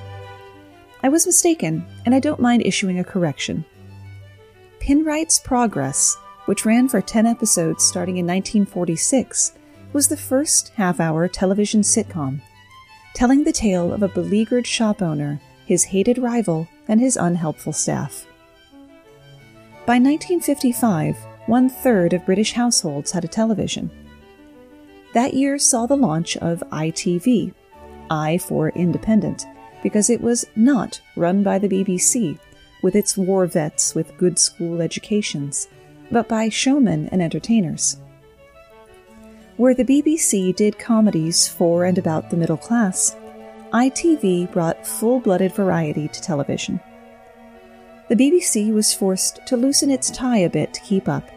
I 1.04 1.08
was 1.08 1.26
mistaken, 1.26 1.86
and 2.06 2.14
I 2.14 2.18
don't 2.18 2.40
mind 2.40 2.66
issuing 2.66 2.98
a 2.98 3.04
correction. 3.04 3.64
Pinwright's 4.80 5.38
Progress, 5.38 6.16
which 6.46 6.64
ran 6.64 6.88
for 6.88 7.00
10 7.00 7.26
episodes 7.26 7.84
starting 7.84 8.16
in 8.18 8.26
1946, 8.26 9.52
was 9.92 10.08
the 10.08 10.16
first 10.16 10.70
half 10.76 11.00
hour 11.00 11.28
television 11.28 11.80
sitcom, 11.80 12.40
telling 13.14 13.44
the 13.44 13.52
tale 13.52 13.92
of 13.92 14.02
a 14.02 14.08
beleaguered 14.08 14.66
shop 14.66 15.00
owner, 15.00 15.40
his 15.66 15.84
hated 15.84 16.18
rival, 16.18 16.68
and 16.88 17.00
his 17.00 17.16
unhelpful 17.16 17.72
staff. 17.72 18.26
By 19.86 19.98
1955, 19.98 21.16
one 21.46 21.68
third 21.68 22.12
of 22.12 22.24
British 22.26 22.52
households 22.52 23.12
had 23.12 23.24
a 23.24 23.28
television. 23.28 23.90
That 25.12 25.34
year 25.34 25.58
saw 25.58 25.86
the 25.86 25.96
launch 25.96 26.36
of 26.38 26.64
ITV, 26.72 27.54
I 28.10 28.38
for 28.38 28.70
Independent, 28.70 29.46
because 29.82 30.10
it 30.10 30.20
was 30.20 30.46
not 30.56 31.00
run 31.16 31.42
by 31.42 31.58
the 31.58 31.68
BBC, 31.68 32.38
with 32.82 32.96
its 32.96 33.16
war 33.16 33.46
vets 33.46 33.94
with 33.94 34.16
good 34.16 34.38
school 34.38 34.82
educations, 34.82 35.68
but 36.10 36.28
by 36.28 36.48
showmen 36.48 37.08
and 37.10 37.22
entertainers. 37.22 37.98
Where 39.56 39.74
the 39.74 39.84
BBC 39.84 40.54
did 40.56 40.78
comedies 40.78 41.46
for 41.46 41.84
and 41.84 41.96
about 41.96 42.30
the 42.30 42.36
middle 42.36 42.56
class, 42.56 43.16
ITV 43.72 44.52
brought 44.52 44.86
full 44.86 45.20
blooded 45.20 45.54
variety 45.54 46.08
to 46.08 46.20
television. 46.20 46.80
The 48.08 48.16
BBC 48.16 48.72
was 48.72 48.92
forced 48.92 49.40
to 49.46 49.56
loosen 49.56 49.90
its 49.90 50.10
tie 50.10 50.38
a 50.38 50.50
bit 50.50 50.74
to 50.74 50.80
keep 50.80 51.08
up. 51.08 51.28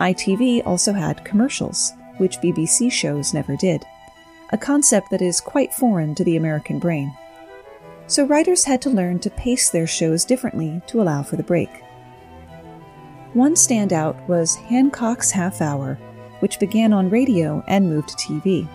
ITV 0.00 0.66
also 0.66 0.92
had 0.92 1.24
commercials, 1.24 1.92
which 2.18 2.40
BBC 2.40 2.90
shows 2.90 3.32
never 3.32 3.56
did, 3.56 3.84
a 4.52 4.58
concept 4.58 5.10
that 5.10 5.22
is 5.22 5.40
quite 5.40 5.72
foreign 5.72 6.14
to 6.14 6.24
the 6.24 6.36
American 6.36 6.78
brain. 6.78 7.16
So 8.06 8.24
writers 8.24 8.64
had 8.64 8.82
to 8.82 8.90
learn 8.90 9.18
to 9.20 9.30
pace 9.30 9.70
their 9.70 9.86
shows 9.86 10.24
differently 10.24 10.82
to 10.86 11.00
allow 11.00 11.22
for 11.22 11.36
the 11.36 11.42
break. 11.42 11.70
One 13.36 13.52
standout 13.52 14.26
was 14.28 14.54
Hancock's 14.54 15.30
Half 15.30 15.60
Hour, 15.60 15.98
which 16.40 16.58
began 16.58 16.94
on 16.94 17.10
radio 17.10 17.62
and 17.68 17.86
moved 17.86 18.08
to 18.08 18.16
TV. 18.16 18.66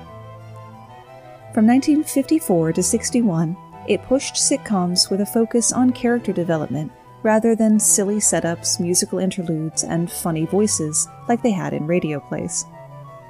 From 1.51 1.65
1954 1.65 2.73
to 2.73 2.83
61, 2.83 3.57
it 3.87 4.03
pushed 4.03 4.35
sitcoms 4.35 5.09
with 5.09 5.21
a 5.21 5.25
focus 5.25 5.73
on 5.73 5.89
character 5.93 6.31
development 6.31 6.91
rather 7.23 7.55
than 7.55 7.79
silly 7.79 8.17
setups, 8.17 8.79
musical 8.79 9.17
interludes, 9.17 9.83
and 9.83 10.11
funny 10.11 10.45
voices 10.45 11.07
like 11.27 11.41
they 11.41 11.49
had 11.49 11.73
in 11.73 11.87
radio 11.87 12.19
plays. 12.19 12.63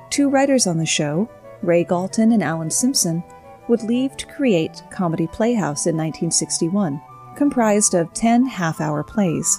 Two 0.10 0.30
writers 0.30 0.68
on 0.68 0.78
the 0.78 0.86
show, 0.86 1.30
Ray 1.62 1.86
Galton 1.86 2.34
and 2.34 2.44
Alan 2.44 2.70
Simpson, 2.70 3.24
would 3.70 3.84
leave 3.84 4.18
to 4.18 4.28
create 4.28 4.84
Comedy 4.92 5.28
Playhouse 5.28 5.88
in 5.88 5.96
1961, 5.96 7.02
comprised 7.38 7.94
of 7.94 8.14
10 8.14 8.48
half 8.48 8.82
hour 8.82 9.02
plays. 9.02 9.58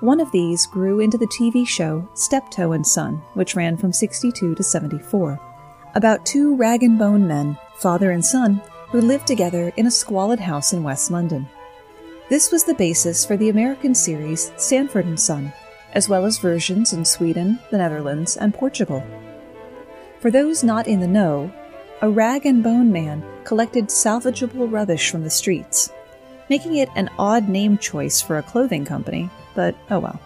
One 0.00 0.20
of 0.20 0.32
these 0.32 0.64
grew 0.64 1.00
into 1.00 1.18
the 1.18 1.26
TV 1.26 1.68
show 1.68 2.08
Steptoe 2.14 2.72
and 2.72 2.86
Son, 2.86 3.20
which 3.34 3.54
ran 3.54 3.76
from 3.76 3.92
62 3.92 4.54
to 4.54 4.62
74, 4.62 5.38
about 5.94 6.24
two 6.24 6.56
rag 6.56 6.82
and 6.82 6.98
bone 6.98 7.28
men, 7.28 7.58
father 7.76 8.10
and 8.10 8.24
son, 8.24 8.62
who 8.88 9.02
lived 9.02 9.26
together 9.26 9.70
in 9.76 9.86
a 9.86 9.90
squalid 9.90 10.40
house 10.40 10.72
in 10.72 10.82
West 10.82 11.10
London. 11.10 11.46
This 12.30 12.50
was 12.50 12.64
the 12.64 12.72
basis 12.72 13.26
for 13.26 13.36
the 13.36 13.50
American 13.50 13.94
series 13.94 14.52
Sanford 14.56 15.04
and 15.04 15.20
Son, 15.20 15.52
as 15.92 16.08
well 16.08 16.24
as 16.24 16.38
versions 16.38 16.94
in 16.94 17.04
Sweden, 17.04 17.58
the 17.70 17.76
Netherlands, 17.76 18.38
and 18.38 18.54
Portugal. 18.54 19.04
For 20.20 20.30
those 20.30 20.64
not 20.64 20.88
in 20.88 21.00
the 21.00 21.06
know, 21.06 21.52
a 22.00 22.08
rag 22.08 22.46
and 22.46 22.62
bone 22.62 22.90
man 22.90 23.22
collected 23.44 23.88
salvageable 23.88 24.72
rubbish 24.72 25.10
from 25.10 25.24
the 25.24 25.30
streets, 25.30 25.92
making 26.48 26.76
it 26.76 26.88
an 26.96 27.10
odd 27.18 27.50
name 27.50 27.76
choice 27.76 28.22
for 28.22 28.38
a 28.38 28.42
clothing 28.42 28.86
company, 28.86 29.28
but 29.54 29.74
oh 29.90 30.00
well. 30.00 30.20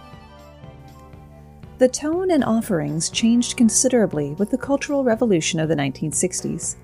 The 1.78 1.88
tone 1.88 2.30
and 2.30 2.44
offerings 2.44 3.10
changed 3.10 3.56
considerably 3.56 4.34
with 4.34 4.50
the 4.50 4.58
Cultural 4.58 5.02
Revolution 5.02 5.58
of 5.58 5.68
the 5.68 5.74
1960s. 5.74 6.76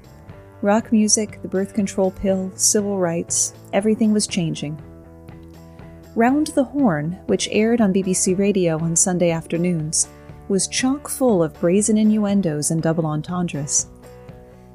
Rock 0.63 0.93
music, 0.93 1.41
the 1.43 1.49
birth 1.49 1.75
control 1.75 2.11
pill, 2.11 2.51
civil 2.57 2.99
rights, 2.99 3.55
everything 3.73 4.13
was 4.13 4.27
changing. 4.27 4.81
Round 6.17 6.49
the 6.49 6.65
Horne, 6.65 7.13
which 7.27 7.49
aired 7.53 7.81
on 7.81 7.95
BBC 7.95 8.37
Radio 8.37 8.79
on 8.81 8.97
Sunday 8.97 9.31
afternoons, 9.31 10.09
was 10.49 10.67
chock 10.67 11.09
full 11.09 11.41
of 11.43 11.59
brazen 11.61 11.97
innuendos 11.97 12.73
and 12.73 12.83
double 12.83 13.07
entendres. 13.07 13.87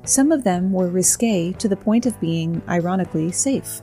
Some 0.06 0.32
of 0.32 0.46
them 0.46 0.72
were 0.72 0.88
risque 0.88 1.52
to 1.52 1.68
the 1.68 1.76
point 1.76 2.06
of 2.06 2.20
being, 2.22 2.62
ironically, 2.70 3.32
safe. 3.34 3.82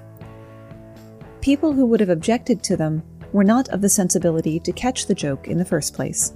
People 1.42 1.72
who 1.72 1.84
would 1.84 2.00
have 2.00 2.08
objected 2.08 2.62
to 2.62 2.76
them 2.76 3.02
were 3.32 3.44
not 3.44 3.68
of 3.70 3.80
the 3.80 3.88
sensibility 3.88 4.60
to 4.60 4.72
catch 4.72 5.06
the 5.06 5.14
joke 5.14 5.48
in 5.48 5.58
the 5.58 5.64
first 5.64 5.94
place. 5.94 6.34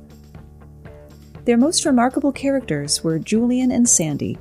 Their 1.44 1.56
most 1.56 1.84
remarkable 1.84 2.32
characters 2.32 3.04
were 3.04 3.18
Julian 3.18 3.70
and 3.70 3.88
Sandy, 3.88 4.38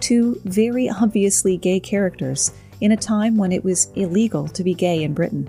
two 0.00 0.40
very 0.44 0.88
obviously 0.88 1.56
gay 1.56 1.80
characters 1.80 2.52
in 2.80 2.92
a 2.92 2.96
time 2.96 3.36
when 3.36 3.52
it 3.52 3.64
was 3.64 3.90
illegal 3.94 4.48
to 4.48 4.64
be 4.64 4.74
gay 4.74 5.02
in 5.02 5.14
Britain. 5.14 5.48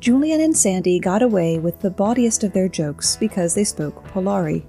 Julian 0.00 0.40
and 0.40 0.56
Sandy 0.56 1.00
got 1.00 1.22
away 1.22 1.58
with 1.58 1.80
the 1.80 1.90
bawdiest 1.90 2.44
of 2.44 2.52
their 2.52 2.68
jokes 2.68 3.16
because 3.16 3.54
they 3.54 3.64
spoke 3.64 4.04
Polari, 4.08 4.64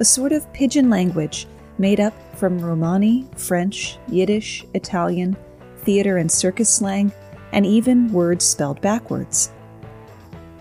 a 0.00 0.04
sort 0.04 0.32
of 0.32 0.52
pidgin 0.52 0.90
language 0.90 1.46
made 1.78 2.00
up 2.00 2.14
from 2.36 2.58
Romani, 2.58 3.26
French, 3.36 3.98
Yiddish, 4.08 4.64
Italian, 4.74 5.36
theater 5.84 6.18
and 6.18 6.30
circus 6.30 6.68
slang, 6.68 7.12
and 7.52 7.64
even 7.64 8.12
words 8.12 8.44
spelled 8.44 8.80
backwards. 8.80 9.50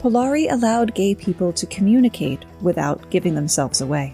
Polari 0.03 0.51
allowed 0.51 0.93
gay 0.95 1.15
people 1.15 1.53
to 1.53 1.65
communicate 1.65 2.43
without 2.59 3.09
giving 3.09 3.35
themselves 3.35 3.79
away. 3.79 4.13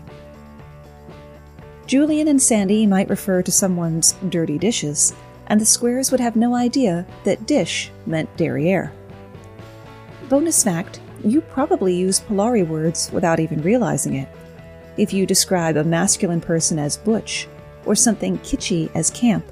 Julian 1.88 2.28
and 2.28 2.40
Sandy 2.40 2.86
might 2.86 3.10
refer 3.10 3.42
to 3.42 3.52
someone's 3.52 4.14
dirty 4.30 4.60
dishes, 4.60 5.16
and 5.48 5.60
the 5.60 5.66
squares 5.66 6.12
would 6.12 6.20
have 6.20 6.36
no 6.36 6.54
idea 6.54 7.08
that 7.24 7.48
dish 7.48 7.90
meant 8.06 8.30
derriere. 8.38 8.92
Bonus 10.30 10.64
fact 10.64 11.02
you 11.26 11.42
probably 11.42 11.96
use 11.96 12.20
Polari 12.20 12.66
words 12.68 13.10
without 13.12 13.40
even 13.40 13.64
realizing 13.64 14.14
it. 14.14 14.30
If 14.96 15.12
you 15.12 15.26
describe 15.26 15.76
a 15.76 15.84
masculine 15.84 16.40
person 16.40 16.78
as 16.78 16.98
butch, 16.98 17.48
or 17.88 17.96
something 17.96 18.38
kitschy 18.40 18.92
as 18.94 19.10
camp, 19.10 19.52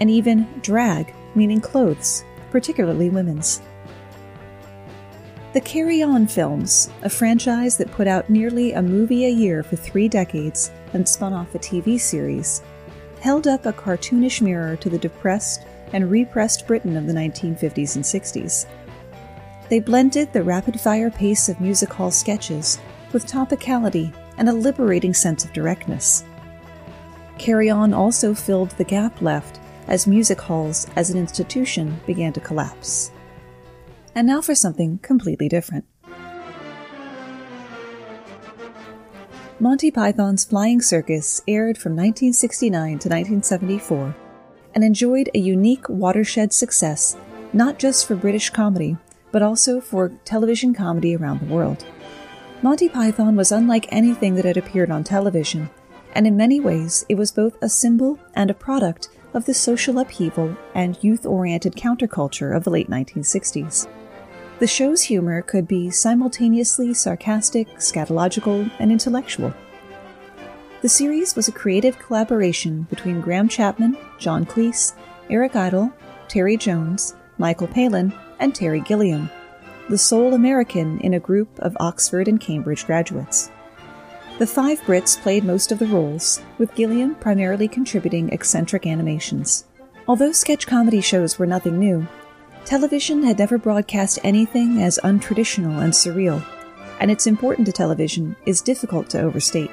and 0.00 0.10
even 0.10 0.48
drag, 0.62 1.12
meaning 1.34 1.60
clothes, 1.60 2.24
particularly 2.50 3.10
women's. 3.10 3.60
The 5.54 5.62
Carry 5.62 6.02
On 6.02 6.26
films, 6.26 6.90
a 7.00 7.08
franchise 7.08 7.78
that 7.78 7.90
put 7.90 8.06
out 8.06 8.28
nearly 8.28 8.72
a 8.72 8.82
movie 8.82 9.24
a 9.24 9.30
year 9.30 9.62
for 9.62 9.76
three 9.76 10.06
decades 10.06 10.70
and 10.92 11.08
spun 11.08 11.32
off 11.32 11.54
a 11.54 11.58
TV 11.58 11.98
series, 11.98 12.62
held 13.20 13.46
up 13.46 13.64
a 13.64 13.72
cartoonish 13.72 14.42
mirror 14.42 14.76
to 14.76 14.90
the 14.90 14.98
depressed 14.98 15.62
and 15.94 16.10
repressed 16.10 16.66
Britain 16.66 16.98
of 16.98 17.06
the 17.06 17.14
1950s 17.14 17.96
and 17.96 18.04
60s. 18.04 18.66
They 19.70 19.80
blended 19.80 20.34
the 20.34 20.42
rapid 20.42 20.78
fire 20.78 21.10
pace 21.10 21.48
of 21.48 21.62
music 21.62 21.94
hall 21.94 22.10
sketches 22.10 22.78
with 23.14 23.26
topicality 23.26 24.14
and 24.36 24.50
a 24.50 24.52
liberating 24.52 25.14
sense 25.14 25.46
of 25.46 25.54
directness. 25.54 26.24
Carry 27.38 27.70
On 27.70 27.94
also 27.94 28.34
filled 28.34 28.72
the 28.72 28.84
gap 28.84 29.22
left 29.22 29.60
as 29.86 30.06
music 30.06 30.42
halls 30.42 30.86
as 30.94 31.08
an 31.08 31.16
institution 31.16 31.98
began 32.06 32.34
to 32.34 32.40
collapse. 32.40 33.12
And 34.18 34.26
now 34.26 34.40
for 34.40 34.56
something 34.56 34.98
completely 34.98 35.48
different. 35.48 35.84
Monty 39.60 39.92
Python's 39.92 40.44
Flying 40.44 40.82
Circus 40.82 41.40
aired 41.46 41.78
from 41.78 41.92
1969 41.92 42.72
to 42.98 43.08
1974 43.08 44.16
and 44.74 44.82
enjoyed 44.82 45.30
a 45.32 45.38
unique 45.38 45.88
watershed 45.88 46.52
success 46.52 47.16
not 47.52 47.78
just 47.78 48.08
for 48.08 48.16
British 48.16 48.50
comedy, 48.50 48.96
but 49.30 49.40
also 49.40 49.80
for 49.80 50.08
television 50.24 50.74
comedy 50.74 51.14
around 51.14 51.38
the 51.38 51.54
world. 51.54 51.86
Monty 52.60 52.88
Python 52.88 53.36
was 53.36 53.52
unlike 53.52 53.86
anything 53.92 54.34
that 54.34 54.44
had 54.44 54.56
appeared 54.56 54.90
on 54.90 55.04
television, 55.04 55.70
and 56.14 56.26
in 56.26 56.36
many 56.36 56.58
ways 56.58 57.06
it 57.08 57.14
was 57.14 57.30
both 57.30 57.56
a 57.62 57.68
symbol 57.68 58.18
and 58.34 58.50
a 58.50 58.54
product 58.54 59.10
of 59.32 59.46
the 59.46 59.54
social 59.54 60.00
upheaval 60.00 60.56
and 60.74 60.98
youth 61.04 61.24
oriented 61.24 61.76
counterculture 61.76 62.56
of 62.56 62.64
the 62.64 62.70
late 62.70 62.90
1960s. 62.90 63.86
The 64.58 64.66
show's 64.66 65.02
humor 65.02 65.40
could 65.42 65.68
be 65.68 65.88
simultaneously 65.90 66.92
sarcastic, 66.92 67.68
scatological, 67.76 68.68
and 68.80 68.90
intellectual. 68.90 69.54
The 70.82 70.88
series 70.88 71.36
was 71.36 71.46
a 71.46 71.52
creative 71.52 71.96
collaboration 72.00 72.88
between 72.90 73.20
Graham 73.20 73.48
Chapman, 73.48 73.96
John 74.18 74.44
Cleese, 74.44 74.94
Eric 75.30 75.54
Idle, 75.54 75.92
Terry 76.26 76.56
Jones, 76.56 77.14
Michael 77.38 77.68
Palin, 77.68 78.12
and 78.40 78.52
Terry 78.52 78.80
Gilliam, 78.80 79.30
the 79.88 79.98
sole 79.98 80.34
American 80.34 81.00
in 81.02 81.14
a 81.14 81.20
group 81.20 81.48
of 81.60 81.76
Oxford 81.78 82.26
and 82.26 82.40
Cambridge 82.40 82.84
graduates. 82.84 83.50
The 84.38 84.46
five 84.46 84.80
Brits 84.80 85.20
played 85.20 85.44
most 85.44 85.70
of 85.70 85.78
the 85.78 85.86
roles, 85.86 86.40
with 86.58 86.74
Gilliam 86.74 87.14
primarily 87.14 87.68
contributing 87.68 88.28
eccentric 88.30 88.86
animations. 88.86 89.66
Although 90.08 90.32
sketch 90.32 90.66
comedy 90.66 91.00
shows 91.00 91.38
were 91.38 91.46
nothing 91.46 91.78
new, 91.78 92.06
television 92.64 93.22
had 93.22 93.38
never 93.38 93.58
broadcast 93.58 94.18
anything 94.22 94.82
as 94.82 94.98
untraditional 95.04 95.82
and 95.82 95.92
surreal, 95.92 96.42
and 97.00 97.10
its 97.10 97.26
importance 97.26 97.66
to 97.66 97.72
television 97.72 98.36
is 98.46 98.60
difficult 98.60 99.08
to 99.10 99.20
overstate. 99.20 99.70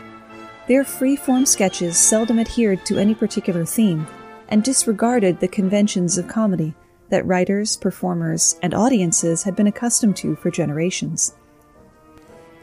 Their 0.67 0.83
free-form 0.83 1.45
sketches 1.45 1.97
seldom 1.97 2.39
adhered 2.39 2.85
to 2.85 2.97
any 2.97 3.13
particular 3.13 3.65
theme 3.65 4.07
and 4.47 4.63
disregarded 4.63 5.39
the 5.39 5.47
conventions 5.47 6.17
of 6.17 6.27
comedy 6.27 6.73
that 7.09 7.25
writers, 7.25 7.77
performers, 7.77 8.57
and 8.61 8.73
audiences 8.73 9.43
had 9.43 9.55
been 9.55 9.67
accustomed 9.67 10.17
to 10.17 10.35
for 10.35 10.49
generations. 10.49 11.35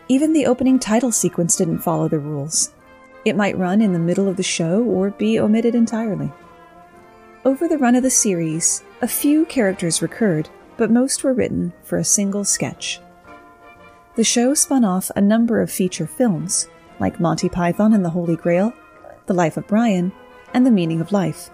Even 0.08 0.32
the 0.32 0.46
opening 0.46 0.78
title 0.78 1.12
sequence 1.12 1.56
didn't 1.56 1.78
follow 1.78 2.08
the 2.08 2.18
rules. 2.18 2.72
It 3.24 3.36
might 3.36 3.56
run 3.56 3.80
in 3.80 3.92
the 3.92 3.98
middle 4.00 4.28
of 4.28 4.36
the 4.36 4.42
show 4.42 4.82
or 4.82 5.10
be 5.10 5.38
omitted 5.38 5.74
entirely. 5.74 6.32
Over 7.44 7.68
the 7.68 7.78
run 7.78 7.94
of 7.94 8.02
the 8.02 8.10
series, 8.10 8.82
a 9.02 9.08
few 9.08 9.44
characters 9.46 10.00
recurred, 10.00 10.48
but 10.76 10.88
most 10.88 11.24
were 11.24 11.34
written 11.34 11.72
for 11.82 11.98
a 11.98 12.04
single 12.04 12.44
sketch. 12.44 13.00
The 14.14 14.22
show 14.22 14.54
spun 14.54 14.84
off 14.84 15.10
a 15.16 15.20
number 15.20 15.60
of 15.60 15.72
feature 15.72 16.06
films, 16.06 16.68
like 17.00 17.18
Monty 17.18 17.48
Python 17.48 17.94
and 17.94 18.04
the 18.04 18.10
Holy 18.10 18.36
Grail, 18.36 18.72
The 19.26 19.34
Life 19.34 19.56
of 19.56 19.66
Brian, 19.66 20.12
and 20.54 20.64
The 20.64 20.70
Meaning 20.70 21.00
of 21.00 21.10
Life. 21.10 21.50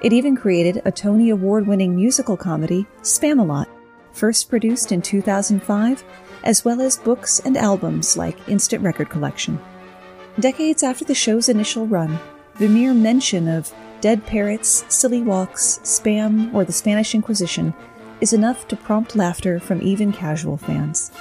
It 0.00 0.14
even 0.14 0.36
created 0.36 0.80
a 0.86 0.92
Tony 0.92 1.28
Award 1.28 1.66
winning 1.66 1.94
musical 1.94 2.36
comedy, 2.36 2.86
Spamalot, 3.02 3.66
first 4.12 4.48
produced 4.48 4.90
in 4.90 5.02
2005, 5.02 6.02
as 6.44 6.64
well 6.64 6.80
as 6.80 6.96
books 6.96 7.40
and 7.40 7.58
albums 7.58 8.16
like 8.16 8.48
Instant 8.48 8.82
Record 8.82 9.10
Collection. 9.10 9.60
Decades 10.40 10.82
after 10.82 11.04
the 11.04 11.14
show's 11.14 11.50
initial 11.50 11.86
run, 11.86 12.18
the 12.58 12.68
mere 12.68 12.94
mention 12.94 13.48
of 13.48 13.70
dead 14.00 14.24
parrots, 14.26 14.84
silly 14.88 15.22
walks, 15.22 15.80
spam, 15.82 16.52
or 16.54 16.64
the 16.64 16.72
Spanish 16.72 17.14
Inquisition 17.14 17.74
is 18.20 18.32
enough 18.32 18.66
to 18.68 18.76
prompt 18.76 19.16
laughter 19.16 19.60
from 19.60 19.82
even 19.82 20.12
casual 20.12 20.56
fans. 20.56 21.12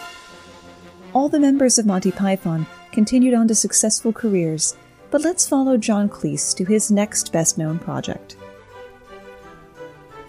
All 1.13 1.29
the 1.29 1.39
members 1.39 1.77
of 1.77 1.85
Monty 1.85 2.11
Python 2.11 2.65
continued 2.91 3.33
on 3.33 3.47
to 3.47 3.55
successful 3.55 4.13
careers, 4.13 4.75
but 5.09 5.21
let's 5.21 5.47
follow 5.47 5.77
John 5.77 6.09
Cleese 6.09 6.55
to 6.55 6.65
his 6.65 6.91
next 6.91 7.31
best 7.31 7.57
known 7.57 7.79
project. 7.79 8.35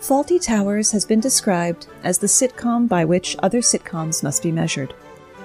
Fawlty 0.01 0.41
Towers 0.41 0.93
has 0.93 1.05
been 1.05 1.21
described 1.21 1.89
as 2.05 2.19
the 2.19 2.29
sitcom 2.29 2.89
by 2.89 3.05
which 3.05 3.37
other 3.43 3.61
sitcoms 3.61 4.23
must 4.23 4.43
be 4.43 4.53
measured. 4.53 4.95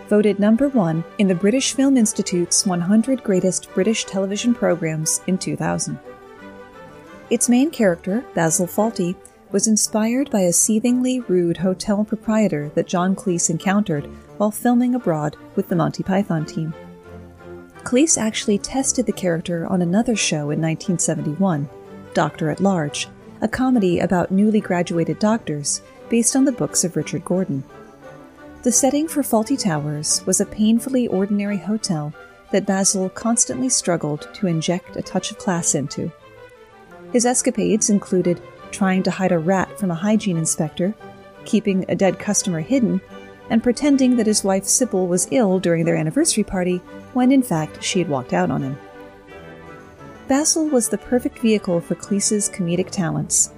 Voted 0.10 0.40
number 0.40 0.70
one 0.70 1.04
in 1.18 1.28
the 1.28 1.34
British 1.34 1.74
Film 1.74 1.98
Institute's 1.98 2.66
100 2.66 3.24
Greatest 3.24 3.74
British 3.74 4.06
Television 4.06 4.54
Programs 4.54 5.22
in 5.26 5.38
2000. 5.38 5.98
Its 7.30 7.50
main 7.50 7.72
character, 7.72 8.24
Basil 8.34 8.68
Fawlty, 8.68 9.16
was 9.52 9.68
inspired 9.68 10.30
by 10.32 10.42
a 10.42 10.52
seethingly 10.52 11.20
rude 11.22 11.58
hotel 11.58 12.04
proprietor 12.04 12.70
that 12.76 12.88
John 12.88 13.16
Cleese 13.16 13.50
encountered 13.50 14.06
while 14.38 14.52
filming 14.52 14.96
abroad 14.96 15.38
with 15.56 15.70
the 15.70 15.76
Monty 15.76 16.04
Python 16.04 16.46
team. 16.46 16.74
Cleese 17.84 18.18
actually 18.18 18.58
tested 18.58 19.06
the 19.06 19.12
character 19.12 19.68
on 19.68 19.82
another 19.82 20.16
show 20.16 20.50
in 20.50 20.62
1971, 20.62 21.70
Doctor 22.14 22.50
at 22.50 22.60
Large, 22.60 23.10
a 23.42 23.48
comedy 23.48 24.00
about 24.00 24.32
newly 24.32 24.60
graduated 24.60 25.20
doctors 25.20 25.82
based 26.10 26.36
on 26.36 26.46
the 26.46 26.52
books 26.52 26.84
of 26.84 26.96
Richard 26.96 27.24
Gordon. 27.26 27.64
The 28.64 28.72
setting 28.72 29.08
for 29.08 29.22
Fawlty 29.22 29.60
Towers 29.60 30.26
was 30.26 30.40
a 30.40 30.46
painfully 30.46 31.08
ordinary 31.08 31.58
hotel 31.58 32.14
that 32.52 32.66
Basil 32.66 33.10
constantly 33.10 33.70
struggled 33.70 34.30
to 34.34 34.48
inject 34.48 34.96
a 34.96 35.02
touch 35.02 35.32
of 35.32 35.38
class 35.38 35.76
into. 35.76 36.12
His 37.14 37.26
escapades 37.26 37.92
included 37.92 38.42
trying 38.72 39.04
to 39.04 39.12
hide 39.12 39.32
a 39.32 39.38
rat 39.38 39.80
from 39.80 39.92
a 39.92 39.96
hygiene 39.96 40.36
inspector, 40.36 40.96
keeping 41.46 41.86
a 41.88 41.96
dead 41.96 42.18
customer 42.18 42.60
hidden, 42.60 43.00
and 43.52 43.62
pretending 43.62 44.18
that 44.18 44.26
his 44.26 44.44
wife 44.44 44.66
Sybil 44.66 45.08
was 45.08 45.28
ill 45.30 45.60
during 45.60 45.86
their 45.86 45.96
anniversary 45.96 46.44
party 46.44 46.78
when 47.14 47.32
in 47.32 47.44
fact 47.44 47.84
she 47.84 48.00
had 48.00 48.10
walked 48.10 48.34
out 48.34 48.50
on 48.50 48.64
him. 48.64 48.78
Basil 50.28 50.68
was 50.68 50.90
the 50.90 50.98
perfect 50.98 51.38
vehicle 51.40 51.80
for 51.82 51.96
Cleese's 51.96 52.50
comedic 52.50 52.90
talents, 52.90 53.52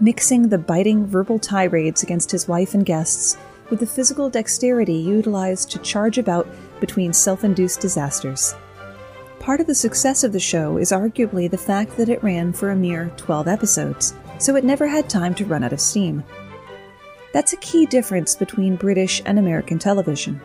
mixing 0.00 0.48
the 0.48 0.58
biting 0.58 1.06
verbal 1.06 1.38
tirades 1.38 2.02
against 2.02 2.30
his 2.30 2.48
wife 2.48 2.74
and 2.74 2.84
guests 2.84 3.38
with 3.70 3.80
the 3.80 3.86
physical 3.86 4.28
dexterity 4.28 4.92
utilized 4.92 5.70
to 5.70 5.78
charge 5.78 6.18
about 6.18 6.46
between 6.80 7.14
self 7.14 7.44
induced 7.44 7.80
disasters. 7.80 8.54
Part 9.42 9.58
of 9.58 9.66
the 9.66 9.74
success 9.74 10.22
of 10.22 10.32
the 10.32 10.38
show 10.38 10.76
is 10.76 10.92
arguably 10.92 11.50
the 11.50 11.58
fact 11.58 11.96
that 11.96 12.08
it 12.08 12.22
ran 12.22 12.52
for 12.52 12.70
a 12.70 12.76
mere 12.76 13.10
12 13.16 13.48
episodes, 13.48 14.14
so 14.38 14.54
it 14.54 14.62
never 14.62 14.86
had 14.86 15.10
time 15.10 15.34
to 15.34 15.44
run 15.44 15.64
out 15.64 15.72
of 15.72 15.80
steam. 15.80 16.22
That's 17.32 17.52
a 17.52 17.56
key 17.56 17.86
difference 17.86 18.36
between 18.36 18.76
British 18.76 19.20
and 19.26 19.40
American 19.40 19.80
television. 19.80 20.40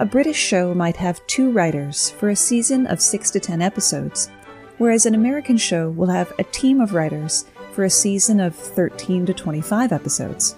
A 0.00 0.04
British 0.04 0.36
show 0.36 0.74
might 0.74 0.96
have 0.96 1.24
two 1.28 1.52
writers 1.52 2.10
for 2.10 2.28
a 2.28 2.34
season 2.34 2.88
of 2.88 3.00
6 3.00 3.30
to 3.30 3.38
10 3.38 3.62
episodes, 3.62 4.28
whereas 4.78 5.06
an 5.06 5.14
American 5.14 5.56
show 5.56 5.90
will 5.90 6.08
have 6.08 6.32
a 6.40 6.44
team 6.44 6.80
of 6.80 6.94
writers 6.94 7.46
for 7.70 7.84
a 7.84 7.90
season 7.90 8.40
of 8.40 8.56
13 8.56 9.24
to 9.26 9.34
25 9.34 9.92
episodes. 9.92 10.56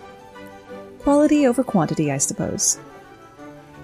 Quality 1.00 1.46
over 1.46 1.62
quantity, 1.62 2.10
I 2.10 2.16
suppose. 2.16 2.78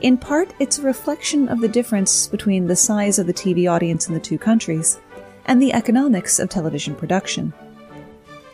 In 0.05 0.19
part, 0.19 0.53
it's 0.59 0.79
a 0.79 0.83
reflection 0.83 1.49
of 1.49 1.63
the 1.63 1.69
difference 1.69 2.27
between 2.27 2.67
the 2.67 2.77
size 2.77 3.19
of 3.19 3.27
the 3.27 3.33
TV 3.33 3.73
audience 3.73 4.07
in 4.07 4.13
the 4.13 4.21
two 4.21 4.37
countries 4.37 5.01
and 5.47 5.63
the 5.63 5.73
economics 5.73 6.39
of 6.39 6.51
television 6.51 6.95
production. 6.95 7.55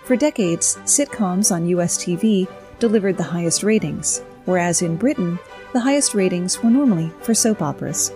For 0.05 0.15
decades, 0.15 0.77
sitcoms 0.85 1.51
on 1.51 1.67
US 1.67 1.99
TV 1.99 2.47
delivered 2.79 3.17
the 3.17 3.25
highest 3.25 3.65
ratings, 3.65 4.23
whereas 4.45 4.81
in 4.81 4.95
Britain, 4.95 5.41
the 5.73 5.81
highest 5.81 6.15
ratings 6.15 6.63
were 6.63 6.71
normally 6.71 7.11
for 7.21 7.35
soap 7.35 7.63
operas. 7.63 8.13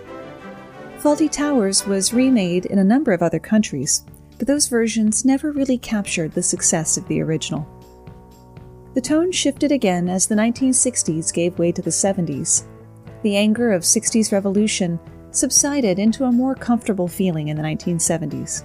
Fawlty 1.00 1.28
Towers 1.28 1.84
was 1.88 2.14
remade 2.14 2.66
in 2.66 2.78
a 2.78 2.84
number 2.84 3.10
of 3.10 3.20
other 3.20 3.40
countries, 3.40 4.04
but 4.38 4.46
those 4.46 4.68
versions 4.68 5.24
never 5.24 5.50
really 5.50 5.76
captured 5.76 6.30
the 6.30 6.42
success 6.44 6.96
of 6.96 7.08
the 7.08 7.20
original. 7.20 7.66
The 8.94 9.00
tone 9.00 9.32
shifted 9.32 9.72
again 9.72 10.08
as 10.08 10.28
the 10.28 10.36
1960s 10.36 11.34
gave 11.34 11.58
way 11.58 11.72
to 11.72 11.82
the 11.82 11.90
70s. 11.90 12.68
The 13.24 13.36
anger 13.36 13.72
of 13.72 13.82
60s 13.82 14.32
revolution 14.32 15.00
subsided 15.30 15.98
into 15.98 16.24
a 16.24 16.30
more 16.30 16.54
comfortable 16.54 17.08
feeling 17.08 17.48
in 17.48 17.56
the 17.56 17.62
1970s. 17.62 18.64